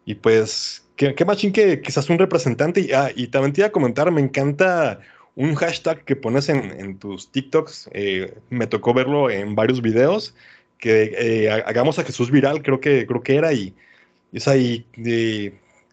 [0.04, 2.80] y pues qué, qué machín que quizás un representante.
[2.80, 5.00] Y, ah, y también te iba a comentar, me encanta
[5.36, 7.90] un hashtag que pones en, tus TikToks.
[7.92, 10.34] Eh, me tocó verlo en varios videos.
[10.78, 13.52] Que eh, hagamos a Jesús viral, creo que, creo que era.
[13.52, 13.74] Y,
[14.32, 14.86] es ahí,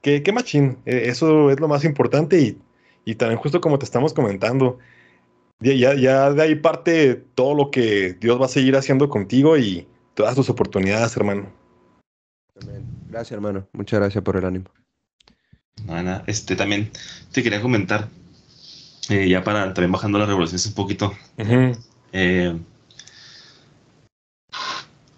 [0.02, 0.78] qué, qué machín.
[0.86, 2.40] Eh, eso es lo más importante.
[2.40, 2.58] Y,
[3.06, 4.80] y también justo como te estamos comentando,
[5.60, 9.88] ya, ya de ahí parte todo lo que Dios va a seguir haciendo contigo y
[10.14, 11.63] todas tus oportunidades, hermano.
[13.10, 13.68] Gracias, hermano.
[13.74, 14.66] Muchas gracias por el ánimo.
[15.86, 16.92] Nada, este también
[17.32, 18.08] te quería comentar,
[19.10, 21.14] eh, ya para también bajando las revoluciones un poquito.
[22.12, 22.58] Eh,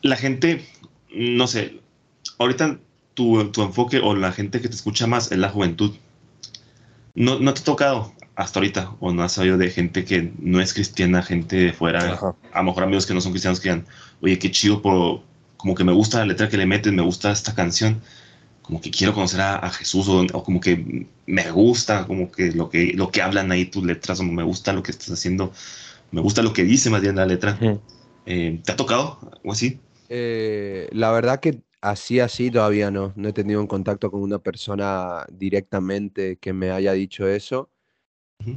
[0.01, 0.65] la gente,
[1.13, 1.81] no sé,
[2.39, 2.79] ahorita
[3.13, 5.95] tu, tu, enfoque o la gente que te escucha más es la juventud.
[7.13, 10.59] No, no te ha tocado hasta ahorita, o no has sabido de gente que no
[10.59, 12.19] es cristiana, gente de fuera,
[12.51, 13.85] a lo mejor amigos que no son cristianos que digan,
[14.21, 15.21] oye, qué chido, por,
[15.65, 17.99] como que me gusta la letra que le metes, me gusta esta canción,
[18.61, 22.93] como que quiero conocer a, Jesús, o, como que me gusta, como que lo, que
[22.93, 25.51] lo que hablan ahí tus letras, o me gusta lo que estás haciendo,
[26.11, 27.57] me gusta lo que dice más bien la letra.
[28.27, 29.79] Eh, ¿Te ha tocado o así?
[30.07, 34.37] Eh, la verdad que así, así todavía no, no he tenido un contacto con una
[34.37, 37.71] persona directamente que me haya dicho eso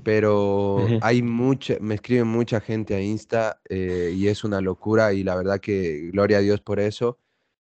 [0.02, 5.22] pero hay mucha, me escribe mucha gente a Insta eh, y es una locura y
[5.22, 7.18] la verdad que gloria a Dios por eso.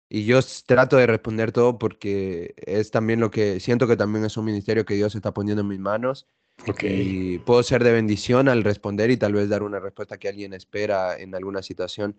[0.09, 4.37] Y yo trato de responder todo porque es también lo que siento que también es
[4.37, 6.27] un ministerio que Dios está poniendo en mis manos.
[6.83, 10.53] Y puedo ser de bendición al responder y tal vez dar una respuesta que alguien
[10.53, 12.17] espera en alguna situación.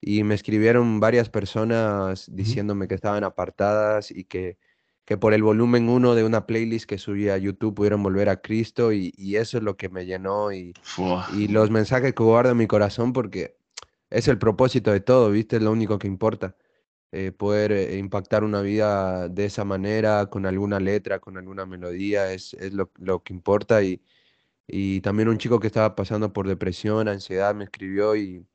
[0.00, 4.56] Y me escribieron varias personas diciéndome que estaban apartadas y que
[5.04, 8.40] que por el volumen 1 de una playlist que subí a YouTube pudieron volver a
[8.40, 10.74] Cristo y, eso es lo que me llenó y,
[11.34, 13.56] y, los mensajes que guardo en mi corazón porque
[14.10, 15.56] es el propósito de todo, ¿viste?
[15.56, 16.56] Es lo único que importa.
[17.12, 22.32] Eh, poder eh, impactar una vida de esa manera, con alguna letra, con alguna melodía,
[22.32, 23.82] es, es lo, lo, que importa.
[23.82, 24.02] Y,
[24.66, 28.46] y también un chico que estaba pasando por depresión, ansiedad, me escribió y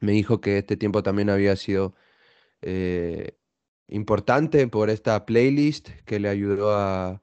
[0.00, 1.94] me dijo que este tiempo también había sido...
[2.62, 3.36] Eh,
[3.92, 7.22] importante por esta playlist que le ayudó a,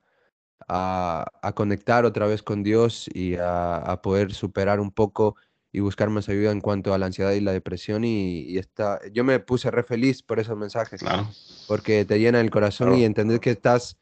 [0.67, 5.35] a, conectar otra vez con Dios y a, poder superar un poco
[5.71, 8.03] y buscar más ayuda en cuanto a la ansiedad y la depresión.
[8.03, 11.01] Y, está, yo me puse re feliz por esos mensajes,
[11.67, 13.97] porque te llena el corazón y entender que estás,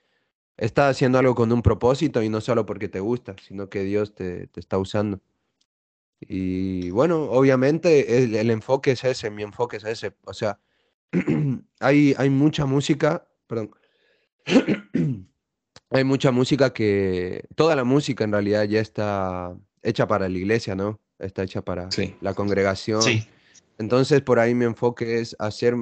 [0.57, 4.13] estás haciendo algo con un propósito y no solo porque te gusta, sino que Dios
[4.13, 5.22] te, te está usando.
[6.20, 10.15] Y bueno, obviamente el, el, enfoque es ese, mi enfoque es ese.
[10.26, 10.59] O sea,
[11.80, 13.72] hay, hay mucha música, perdón.
[15.89, 20.76] hay mucha música que, toda la música en realidad ya está hecha para la iglesia,
[20.76, 20.99] ¿no?
[21.20, 21.89] Está hecha para
[22.22, 23.01] la congregación.
[23.78, 25.76] Entonces, por ahí mi enfoque es hacer,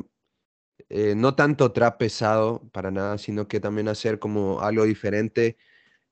[0.89, 5.57] eh, no tanto trap pesado para nada, sino que también hacer como algo diferente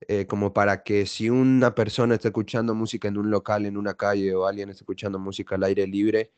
[0.08, 3.94] eh, como para que si una persona está escuchando música en un local, en una
[3.94, 6.32] calle, o alguien está escuchando música al aire libre,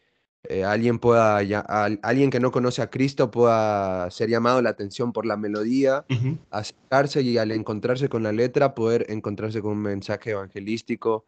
[0.49, 5.13] eh, alguien pueda, ya, alguien que no conoce a Cristo pueda ser llamado la atención
[5.13, 6.05] por la melodía,
[6.51, 11.25] acercarse y al encontrarse con la letra poder encontrarse con un mensaje evangelístico,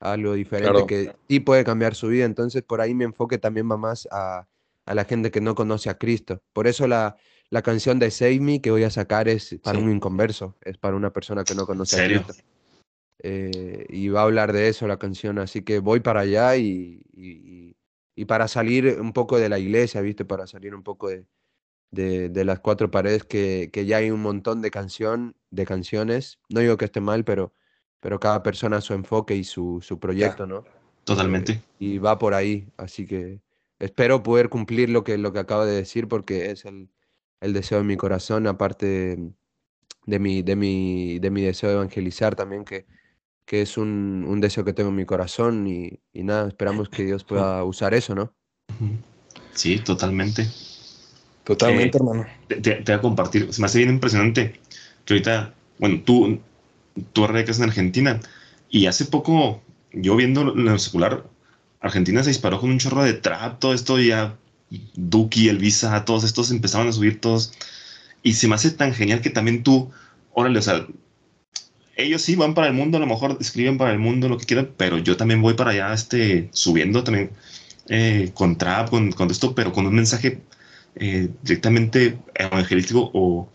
[0.00, 2.24] algo diferente que sí puede cambiar su vida.
[2.24, 4.46] Entonces por ahí mi enfoque también va más a,
[4.84, 6.42] a la gente que no conoce a Cristo.
[6.52, 7.16] Por eso la,
[7.50, 10.96] la canción de Save Me que voy a sacar es para un inconverso, es para
[10.96, 12.34] una persona que no conoce a Cristo.
[13.22, 17.02] Eh, y va a hablar de eso la canción, así que voy para allá y,
[17.12, 17.65] y,
[18.24, 20.24] para salir un poco de la iglesia, ¿viste?
[20.24, 21.26] Para salir un poco de,
[21.90, 26.38] de, las cuatro paredes, que, que, ya hay un montón de, canción, de canciones.
[26.48, 27.52] No digo que esté mal, pero,
[28.00, 30.64] pero cada persona su enfoque y su, su proyecto, ¿no?
[31.04, 31.52] Totalmente.
[31.52, 33.40] Eh, y va por ahí, así que
[33.78, 36.88] espero poder cumplir lo que, lo que acabo de decir porque es el,
[37.40, 39.18] el deseo de mi corazón, aparte
[40.06, 42.86] de mi, de mi, de mi deseo de evangelizar también, que,
[43.46, 47.04] que es un, un, deseo que tengo en mi corazón y, y, nada, esperamos que
[47.04, 48.34] Dios pueda usar eso, ¿no?
[49.54, 50.46] Sí, totalmente.
[51.44, 52.26] Totalmente, eh, hermano.
[52.48, 54.60] Te, te, voy a compartir, se me hace bien impresionante
[55.04, 56.40] que ahorita, bueno, tú,
[57.12, 58.20] tú radicas en Argentina
[58.68, 61.24] y hace poco, yo viendo lo secular,
[61.80, 64.36] Argentina se disparó con un chorro de trap, todo esto ya
[64.94, 67.52] Duki, Elvisa, todos estos empezaban a subir todos.
[68.22, 69.90] Y se me hace tan genial que también tú,
[70.32, 70.86] órale, o sea,
[71.96, 74.44] ellos sí van para el mundo, a lo mejor escriben para el mundo lo que
[74.44, 77.30] quieran, pero yo también voy para allá este, subiendo también
[77.88, 80.42] eh, con trap, con, con, esto, pero con un mensaje
[80.94, 83.48] eh, directamente evangelístico o,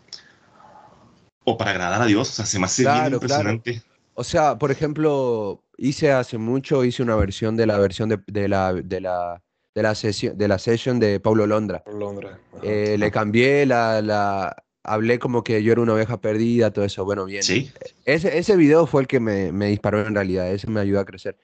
[1.43, 2.29] o para agradar a Dios.
[2.29, 3.81] O sea, se me hace bien impresionante.
[4.15, 8.47] O sea, por ejemplo, hice hace mucho, hice una versión de la versión de, de
[8.47, 9.41] la, de la
[9.73, 11.83] de la, sesión, de la session de Pablo Londra.
[11.87, 12.39] Londra.
[12.61, 17.05] Eh, le cambié la, la, Hablé como que yo era una oveja perdida, todo eso.
[17.05, 17.43] Bueno, bien.
[17.43, 17.71] Sí.
[18.05, 20.51] Ese, ese video fue el que me, me disparó en realidad.
[20.51, 21.37] Ese me ayudó a crecer.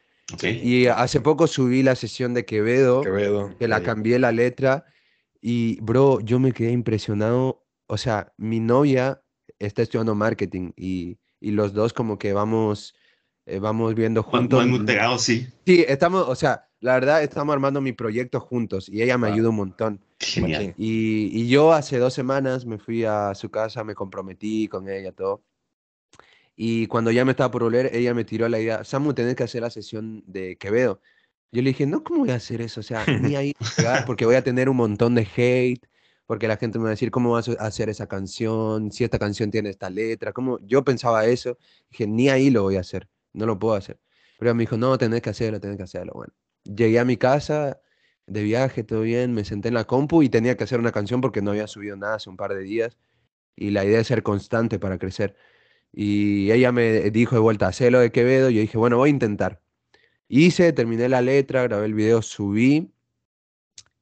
[0.43, 4.85] Y hace poco subí la sesión de Quevedo, Quevedo que la cambié la letra.
[5.41, 7.63] Y, bro, yo me quedé impresionado.
[7.85, 9.21] O sea, mi novia
[9.59, 12.93] está estudiando marketing y, y los dos como que vamos,
[13.45, 14.67] eh, vamos viendo juntos.
[14.67, 15.47] Muy pegados, sí.
[15.65, 19.49] Sí, estamos, o sea, la verdad, estamos armando mi proyecto juntos y ella me ayuda
[19.49, 20.01] un montón.
[20.77, 25.43] Y, yo hace dos semanas me fui a su casa, me comprometí con ella, todo.
[26.55, 29.43] Y cuando ya me estaba por volver, ella me tiró la idea, Samu, tenés que
[29.43, 31.01] hacer la sesión de Quevedo.
[31.51, 32.79] Yo le dije, no, ¿cómo voy a hacer eso?
[32.79, 33.53] O sea, ni ahí,
[34.05, 35.85] porque voy a tener un montón de hate,
[36.25, 38.91] porque la gente me va a decir, ¿cómo vas a hacer esa canción?
[38.91, 40.59] Si esta canción tiene esta letra, ¿cómo?
[40.61, 41.57] Yo pensaba eso,
[41.89, 43.99] dije, ni ahí lo voy a hacer, no lo puedo hacer.
[44.39, 46.13] Pero me dijo, no, tenés que hacerlo, tenés que hacerlo.
[46.15, 47.79] Bueno, llegué a mi casa
[48.27, 51.21] de viaje, todo bien, me senté en la compu y tenía que hacer una canción
[51.21, 52.97] porque no había subido nada hace un par de días
[53.55, 55.35] y la idea es ser constante para crecer.
[55.91, 59.61] Y ella me dijo de vuelta, lo de Quevedo, yo dije, bueno, voy a intentar.
[60.27, 62.91] Hice, terminé la letra, grabé el video, subí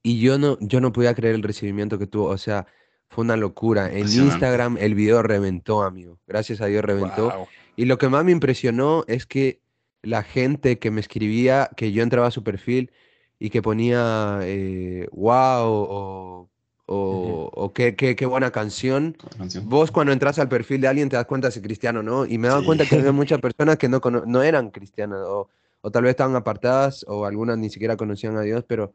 [0.02, 2.66] y yo no, yo no podía creer el recibimiento que tuvo, o sea,
[3.08, 3.90] fue una locura.
[3.90, 6.18] En Instagram el video reventó, amigo.
[6.26, 7.48] Gracias a Dios reventó.
[7.76, 9.60] Y lo que más me impresionó es que
[10.02, 12.90] la gente que me escribía, que yo entraba a su perfil
[13.38, 16.48] y que ponía eh, wow o,
[16.86, 19.16] o, qué, qué, qué, buena canción.
[19.64, 22.26] Vos cuando entras al perfil de alguien te das cuenta si es cristiano no.
[22.26, 25.48] Y me he dado cuenta que había muchas personas que no, no eran cristianas o,
[25.80, 28.94] o, tal vez estaban apartadas o algunas ni siquiera conocían a Dios, pero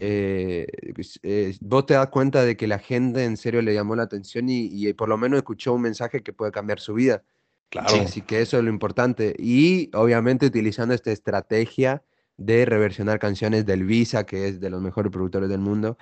[0.00, 3.96] eh, pues, eh, vos te das cuenta de que la gente en serio le llamó
[3.96, 7.22] la atención y, y por lo menos escuchó un mensaje que puede cambiar su vida.
[7.70, 8.02] Claro.
[8.02, 9.34] Así que eso es lo importante.
[9.38, 12.02] Y obviamente utilizando esta estrategia
[12.36, 15.96] de reversionar canciones del Visa, que es de los mejores productores del mundo,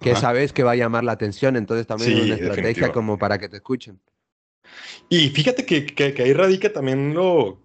[0.00, 3.38] que sabes que va a llamar la atención, entonces también es una estrategia como para
[3.38, 4.00] que te escuchen.
[5.08, 7.58] Y fíjate que, que, ahí radica también lo,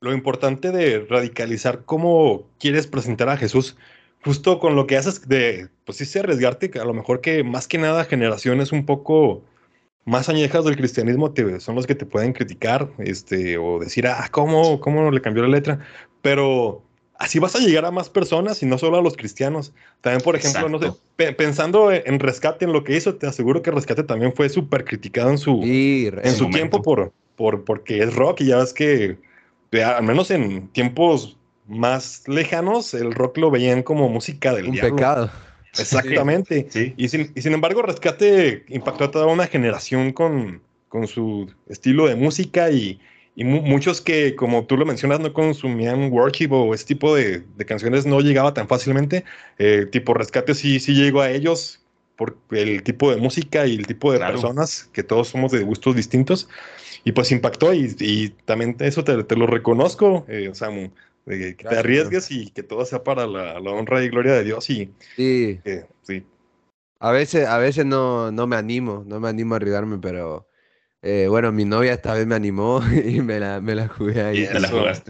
[0.00, 3.76] lo importante de radicalizar cómo quieres presentar a Jesús,
[4.24, 7.66] justo con lo que haces de, pues sí, arriesgarte, que a lo mejor que más
[7.68, 9.44] que nada generaciones un poco
[10.04, 14.80] más añejas del cristianismo son los que te pueden criticar este, o decir, ah, ¿cómo,
[14.80, 15.80] ¿cómo le cambió la letra?
[16.22, 16.82] Pero
[17.18, 19.72] así vas a llegar a más personas y no solo a los cristianos.
[20.00, 23.70] También, por ejemplo, no sé, pensando en Rescate, en lo que hizo, te aseguro que
[23.70, 28.40] Rescate también fue súper criticado en su, en su tiempo por, por, porque es rock
[28.40, 29.18] y ya ves que,
[29.72, 31.36] al menos en tiempos
[31.68, 35.30] más lejanos, el rock lo veían como música del Un pecado.
[35.78, 36.94] Exactamente.
[36.96, 42.70] Y, sin, embargo, Rescate impactó a toda una generación con, con su estilo de música
[42.70, 43.00] y,
[43.36, 48.20] muchos que, como tú lo mencionas, no consumían worship o este tipo de, canciones no
[48.20, 49.24] llegaba tan fácilmente.
[49.58, 51.80] Eh, tipo Rescate sí, sí llegó a ellos
[52.16, 55.96] por el tipo de música y el tipo de personas, que todos somos de gustos
[55.96, 56.48] distintos.
[57.04, 60.90] Y pues impactó y, también eso te, lo reconozco, eh, Samu,
[61.26, 64.68] que te arriesgues y que todo sea para la, honra y gloria de Dios.
[64.70, 65.58] Y, sí.
[66.02, 66.24] sí.
[67.00, 70.46] A veces, a veces no, no me animo, no me animo a arriesgarme, pero
[71.02, 74.48] eh, bueno, mi novia esta vez me animó y me la, me la jugué ahí.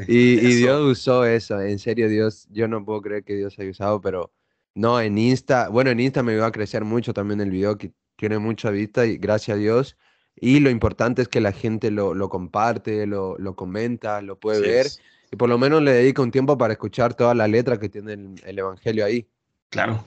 [0.08, 3.70] Y, y, Dios usó eso, en serio, Dios, yo no puedo creer que Dios haya
[3.70, 4.32] usado, pero
[4.74, 7.92] no, en Insta, bueno, en Insta me iba a crecer mucho también el video, que
[8.16, 9.96] tiene mucha vista y gracias a Dios.
[10.34, 14.60] Y lo importante es que la gente lo, lo comparte, lo, lo, comenta, lo puede
[14.60, 14.86] ver.
[15.30, 18.14] Y por lo menos le dedica un tiempo para escuchar toda la letra que tiene
[18.14, 19.28] el, el Evangelio ahí.
[19.68, 20.02] Claro.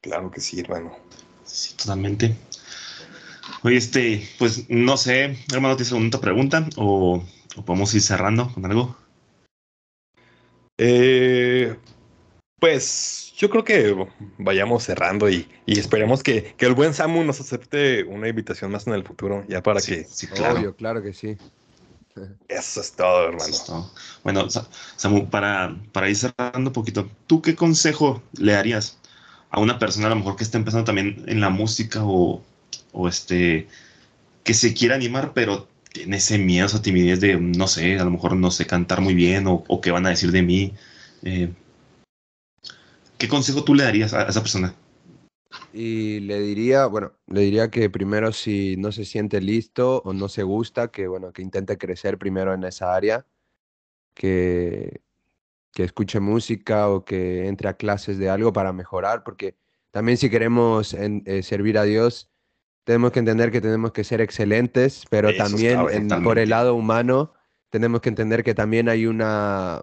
[0.00, 0.96] Claro que sí, hermano.
[1.44, 2.34] Sí, totalmente.
[3.62, 7.24] Oye, este, pues no sé, hermano, ¿tienes alguna pregunta o,
[7.66, 8.96] podemos ir cerrando con algo?
[10.78, 11.76] Eh,
[12.60, 14.06] pues yo creo que
[14.38, 19.02] vayamos cerrando y, esperemos que, el buen Samu nos acepte una invitación más en el
[19.02, 20.04] futuro, ya para que...
[20.04, 20.74] Sí, claro.
[20.76, 21.36] claro que sí.
[22.48, 23.90] Eso es todo, hermano.
[24.22, 24.48] Bueno,
[24.96, 28.98] Samu, para, para ir cerrando un poquito, ¿tú qué consejo le darías
[29.50, 32.44] a una persona a lo mejor que está empezando también en la música o,
[32.92, 33.68] o este,
[34.44, 38.10] que se quiera animar, pero tiene ese miedo, esa timidez de, no sé, a lo
[38.10, 40.74] mejor no sé cantar muy bien o, o qué van a decir de mí.
[41.22, 41.52] Eh,
[43.16, 44.74] ¿Qué consejo tú le darías a esa persona?
[45.72, 50.28] Y le diría, bueno, le diría que primero si no se siente listo o no
[50.28, 53.26] se gusta, que bueno, que intente crecer primero en esa área,
[54.14, 55.00] que,
[55.72, 59.56] que escuche música o que entre a clases de algo para mejorar, porque
[59.90, 62.30] también si queremos eh, servir a Dios,
[62.88, 67.34] tenemos que entender que tenemos que ser excelentes, pero también por el lado humano
[67.68, 69.82] tenemos que entender que también hay una,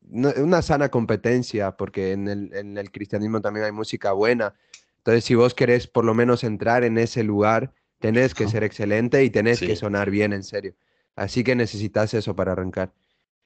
[0.00, 4.54] una sana competencia, porque en el, en el cristianismo también hay música buena.
[4.96, 9.22] Entonces, si vos querés por lo menos entrar en ese lugar, tenés que ser excelente
[9.22, 10.74] y tenés que sonar bien, en serio.
[11.14, 12.94] Así que necesitas eso para arrancar.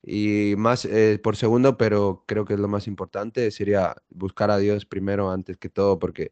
[0.05, 4.59] Y más eh, por segundo, pero creo que es lo más importante, sería buscar a
[4.59, 6.31] Dios primero antes que todo, porque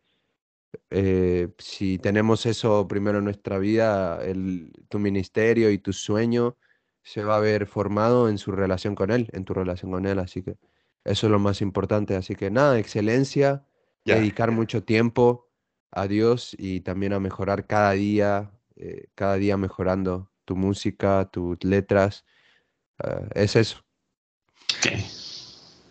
[0.91, 6.57] eh, si tenemos eso primero en nuestra vida, el, tu ministerio y tu sueño
[7.03, 10.19] se va a ver formado en su relación con Él, en tu relación con Él.
[10.19, 10.57] Así que
[11.05, 12.17] eso es lo más importante.
[12.17, 13.65] Así que nada, excelencia,
[14.05, 15.49] dedicar mucho tiempo
[15.91, 21.63] a Dios y también a mejorar cada día, eh, cada día mejorando tu música, tus
[21.65, 22.25] letras.
[22.99, 23.85] Ah, es eso.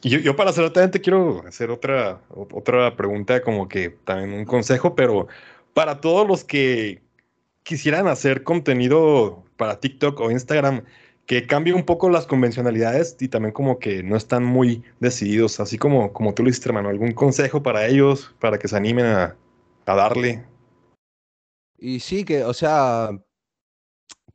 [0.04, 5.28] Yo, yo para te quiero hacer otra, otra pregunta, como que también un consejo, pero
[5.74, 7.02] para todos los que
[7.64, 10.84] quisieran hacer contenido para TikTok o Instagram,
[11.26, 15.78] que cambie un poco las convencionalidades y también como que no están muy decididos, así
[15.78, 19.36] como, como tú lo hiciste, hermano, ¿algún consejo para ellos, para que se animen a,
[19.86, 20.46] a darle?
[21.78, 23.10] Y sí, que, o sea,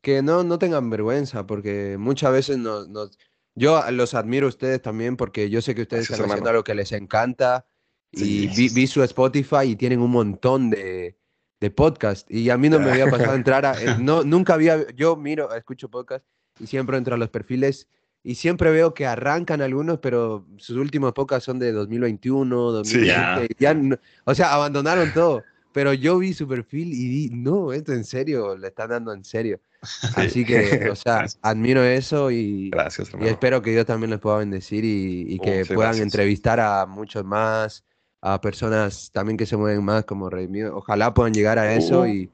[0.03, 3.17] que no, no tengan vergüenza, porque muchas veces nos
[3.55, 6.75] yo los admiro a ustedes también porque yo sé que ustedes están haciendo algo que
[6.75, 7.67] les encanta
[8.11, 11.17] y vi, su Spotify y tienen un montón de,
[11.61, 13.81] de podcast y a mí no me había pasado entrar a...
[13.81, 14.91] Eh, no, nunca había...
[14.93, 16.25] Yo miro, escucho podcast
[16.59, 17.89] y siempre entro a los perfiles
[18.23, 23.57] y siempre veo que arrancan algunos, pero sus últimos podcasts son de 2021, 2020.
[23.59, 23.81] ya.
[24.25, 25.43] o sea, abandonaron todo.
[25.73, 29.25] Pero yo vi su perfil y vi, no, esto en serio, le están dando en
[29.25, 29.61] serio.
[30.17, 32.71] Así que, o sea, admiro eso y,
[33.21, 37.25] y espero que Dios también les pueda bendecir y, oh, que puedan entrevistar a muchos
[37.25, 37.85] más,
[38.21, 40.77] a personas también que se mueven más como Mío.
[40.77, 42.31] Ojalá puedan llegar a eso uh, y,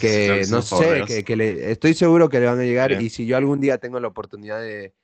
[0.00, 3.36] que, no sé, que, le, estoy seguro que le van a llegar y si yo
[3.36, 4.94] algún día tengo la oportunidad de,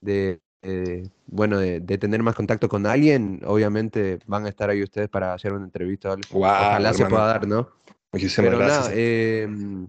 [0.00, 5.08] de eh, bueno, de, tener más contacto con alguien, obviamente van a estar ahí ustedes
[5.08, 6.14] para hacer una entrevista.
[6.30, 7.68] Ojalá se pueda dar, ¿no?
[8.12, 8.92] Muchísimas gracias.
[8.94, 9.88] Em,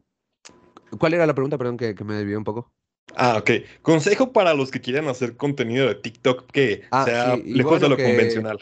[1.00, 1.58] ¿Cuál era la pregunta?
[1.58, 2.72] Perdón, que, me desvió un poco.
[3.16, 3.52] Ah, ok.
[3.82, 7.98] Consejo para los que quieran hacer contenido de TikTok que ah, sea lejos de lo
[7.98, 8.60] convencional.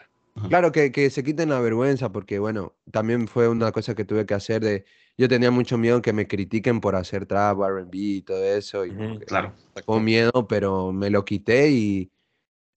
[0.47, 4.25] Claro, que, que, se quiten la vergüenza, porque bueno, también fue una cosa que tuve
[4.25, 4.85] que hacer de...
[5.17, 8.85] Yo tenía mucho miedo que me critiquen por hacer trap, RB y todo eso.
[8.85, 8.91] Y
[9.27, 9.53] claro.
[9.85, 12.11] Fue miedo, pero me lo quité y,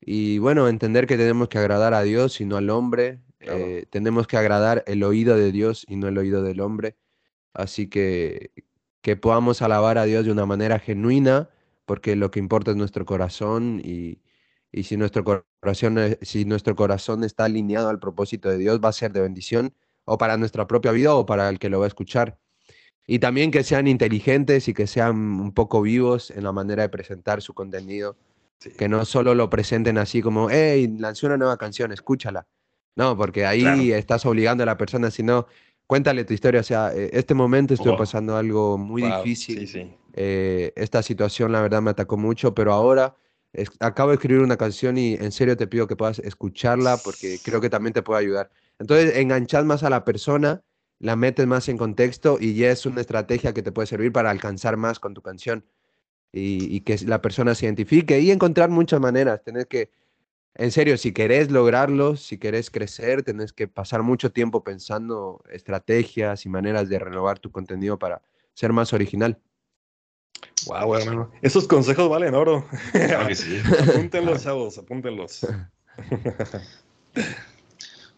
[0.00, 3.20] y bueno, entender que tenemos que agradar a Dios y no al hombre.
[3.40, 6.96] Eh, tenemos que agradar el oído de Dios y no el oído del hombre.
[7.54, 8.50] Así que
[9.04, 11.50] que podamos alabar a Dios de una manera genuina,
[11.84, 14.22] porque lo que importa es nuestro corazón y,
[14.72, 18.92] y si, nuestro corazón, si nuestro corazón está alineado al propósito de Dios, va a
[18.92, 19.74] ser de bendición
[20.06, 22.38] o para nuestra propia vida o para el que lo va a escuchar.
[23.06, 26.88] Y también que sean inteligentes y que sean un poco vivos en la manera de
[26.88, 28.16] presentar su contenido.
[28.78, 32.46] Que no solo lo presenten así como, hey, lancé una nueva canción, escúchala.
[32.96, 35.46] No, porque ahí estás obligando a la persona, si no,
[35.86, 36.60] cuéntale tu historia.
[36.60, 39.96] O sea, eh, este momento estoy pasando algo muy difícil.
[40.12, 43.16] Eh, esta situación, la verdad, me atacó mucho, pero ahora
[43.78, 47.60] acabo de escribir una canción y en serio te pido que puedas escucharla porque creo
[47.60, 48.50] que también te puede ayudar.
[48.78, 50.62] Entonces, enganchas más a la persona,
[50.98, 54.30] la metes más en contexto y ya es una estrategia que te puede servir para
[54.30, 55.64] alcanzar más con tu canción
[56.32, 59.42] y, y que la persona se identifique y encontrar muchas maneras.
[59.44, 59.90] Tener que
[60.56, 66.46] en serio, si querés lograrlo, si querés crecer, tenés que pasar mucho tiempo pensando estrategias
[66.46, 68.22] y maneras de renovar tu contenido para
[68.54, 69.40] ser más original.
[70.66, 71.30] Wow, hermano.
[71.42, 72.64] Esos consejos valen oro.
[72.92, 73.60] Claro que sí.
[73.90, 75.46] apúntenlos, chavos, apúntenlos.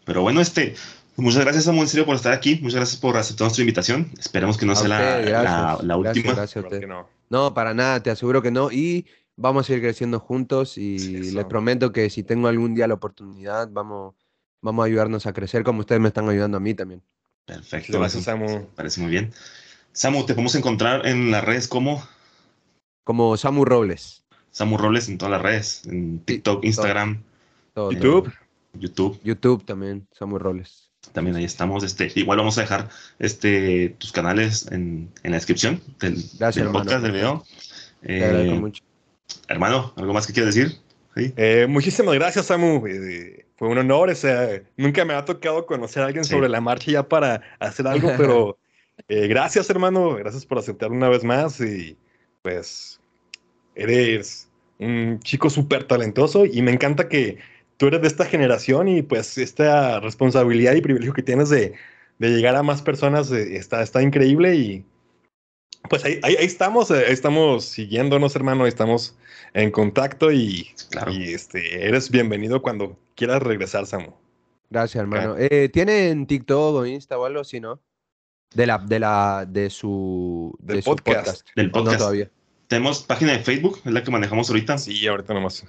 [0.05, 0.74] Pero bueno, este,
[1.16, 2.59] muchas gracias, Samuel, en serio, por estar aquí.
[2.62, 4.11] Muchas gracias por aceptar nuestra invitación.
[4.18, 6.34] Esperemos que no sea la, la, última.
[6.34, 7.09] Gracias, no.
[7.30, 8.70] no, para nada, te aseguro que no.
[8.70, 9.07] Y
[9.37, 10.99] vamos a ir creciendo juntos y
[11.32, 14.14] les prometo que si tengo algún día la oportunidad, vamos,
[14.62, 17.03] vamos a ayudarnos a crecer como ustedes me están ayudando a mí también.
[17.45, 17.99] Perfecto.
[17.99, 18.66] Gracias, Samu.
[18.74, 19.32] Parece muy bien.
[19.93, 22.07] Samu, te podemos encontrar en las redes como...
[23.05, 24.24] Como Samu Robles.
[24.51, 27.22] Samu Robles en todas las redes, en TikTok, Instagram,
[27.76, 28.32] YouTube.
[28.72, 29.20] YouTube.
[29.22, 30.91] YouTube también, Samu Robles.
[31.12, 31.84] También ahí estamos.
[31.84, 36.16] Este, igual vamos a dejar este, tus canales en, en la descripción del,
[36.72, 37.45] podcast, del video.
[38.03, 38.82] Eh, mucho.
[39.48, 40.78] Hermano, ¿algo más que quieras decir?
[41.16, 42.86] Eh, muchísimas gracias, Samu.
[42.86, 44.10] Eh, fue un honor.
[44.10, 47.86] O sea, nunca me ha tocado conocer a alguien sobre la marcha ya para hacer
[47.86, 48.58] algo, pero
[49.08, 50.14] eh, gracias, hermano.
[50.16, 51.60] Gracias por aceptar una vez más.
[51.60, 51.96] Y
[52.42, 53.00] pues,
[53.74, 54.48] eres
[54.78, 57.38] un chico súper talentoso y me encanta que
[57.78, 61.74] tú eres de esta generación y pues esta responsabilidad y privilegio que tienes de,
[62.18, 64.84] de llegar a más personas está, está increíble y
[65.88, 69.16] pues ahí, ahí, estamos, ahí estamos siguiéndonos, hermano, estamos
[69.54, 70.68] en contacto y,
[71.10, 74.12] y este, eres bienvenido cuando quieras regresar, Samu.
[74.70, 75.36] Gracias, hermano.
[75.38, 77.80] Eh, ¿Tienen TikTok o Insta o algo así, no?
[78.54, 81.46] De la, de la, de su, Del podcast.
[81.54, 81.98] Del podcast.
[81.98, 82.30] todavía.
[82.68, 84.76] Tenemos página de Facebook, es la que manejamos ahorita.
[84.78, 85.64] Sí, ahorita nomás.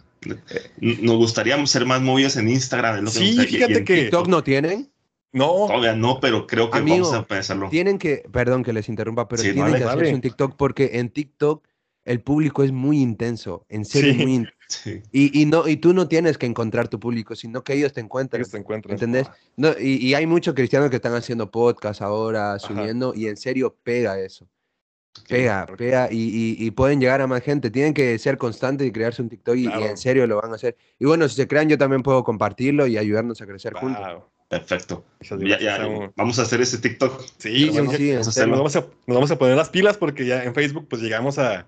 [0.79, 3.07] Nos gustaría ser más movidos en Instagram.
[3.07, 4.01] sí, fíjate que.
[4.03, 4.89] ¿TikTok no tienen?
[5.38, 5.67] No.
[5.67, 7.69] Todavía no, pero creo que vamos a pensarlo.
[7.69, 11.67] Tienen que, perdón que les interrumpa, pero tienen que hacerse un TikTok porque en TikTok
[12.07, 14.53] el público es muy intenso, en serio muy intenso.
[15.13, 18.01] Y, y, no, y tú no tienes que encontrar tu público, sino que ellos te
[18.01, 18.41] encuentran.
[18.41, 18.91] Ellos te encuentran.
[18.91, 19.27] ¿Entendés?
[19.55, 23.77] No, y, y, hay muchos cristianos que están haciendo podcast ahora, subiendo, y en serio
[23.81, 24.45] pega eso.
[25.27, 27.71] Pega, pega, y, y, pueden llegar a más gente.
[27.71, 30.75] Tienen que ser constantes y crearse un TikTok, y, en serio lo van a hacer.
[30.99, 34.05] Y bueno, si se crean, yo también puedo compartirlo y ayudarnos a crecer juntos.
[34.49, 35.03] Perfecto.
[36.15, 37.21] vamos a hacer ese TikTok.
[37.37, 38.37] Sí, nos,
[39.07, 41.65] vamos a, poner las pilas porque ya en Facebook pues llegamos a,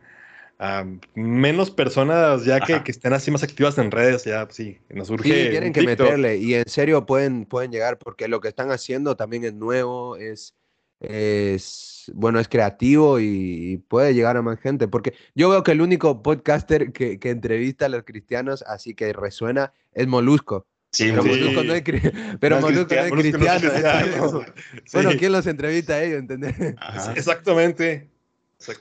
[1.14, 4.24] menos personas ya que, estén así más activas en redes.
[4.24, 5.28] Ya, sí, nos urge.
[5.28, 9.18] Sí, tienen que meterle y en serio pueden, pueden llegar porque lo que están haciendo
[9.18, 10.56] también es nuevo, es,
[11.02, 14.88] es bueno, es creativo y, puede llegar a más gente.
[14.88, 19.12] Porque yo veo que el único podcaster que, que entrevista a los cristianos, así que
[19.12, 20.66] resuena, es Molusco.
[20.92, 21.84] Sí, pero Molusco no es,
[22.40, 23.72] pero no es cristiano.
[24.92, 26.20] Bueno, ¿quién los entrevista a ellos?
[26.20, 26.56] ¿Entendés?
[27.16, 28.10] Exactamente.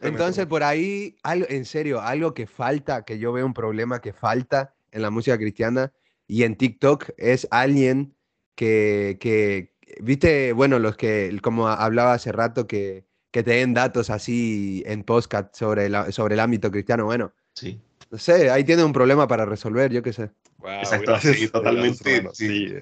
[0.02, 4.12] Entonces, por ahí, algo, en serio, algo que falta, que yo veo un problema que
[4.12, 5.92] falta en la música cristiana
[6.26, 8.14] y en TikTok es alguien
[8.54, 14.10] que, que viste, bueno, los que, como hablaba hace rato, que, que te den datos
[14.10, 17.32] así en podcast sobre, sobre el ámbito cristiano, bueno.
[17.54, 17.80] Sí.
[18.10, 20.30] No sé, ahí tiene un problema para resolver, yo qué sé.
[20.64, 22.28] Exacto, sí, totalmente.
[22.32, 22.74] sí.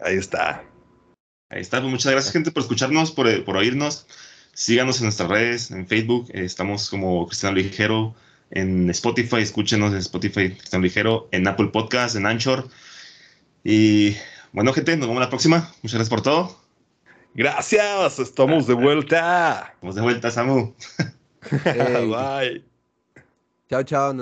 [0.00, 0.64] Ahí está.
[1.48, 1.80] Ahí está.
[1.80, 4.06] Pues muchas gracias, gente, por escucharnos, por, por oírnos.
[4.54, 6.28] Síganos en nuestras redes, en Facebook.
[6.32, 8.14] estamos como Cristiano Ligero.
[8.50, 11.28] En Spotify, escúchenos en Spotify, Cristiano Ligero.
[11.32, 12.68] En Apple Podcast, en Anchor.
[13.64, 14.16] Y
[14.52, 15.72] bueno, gente, nos vemos la próxima.
[15.82, 16.58] Muchas gracias por todo.
[17.34, 19.72] Gracias, estamos de vuelta.
[19.74, 20.74] Estamos de vuelta, Samu.
[21.50, 22.64] Bye.
[23.70, 24.12] Chao, chao.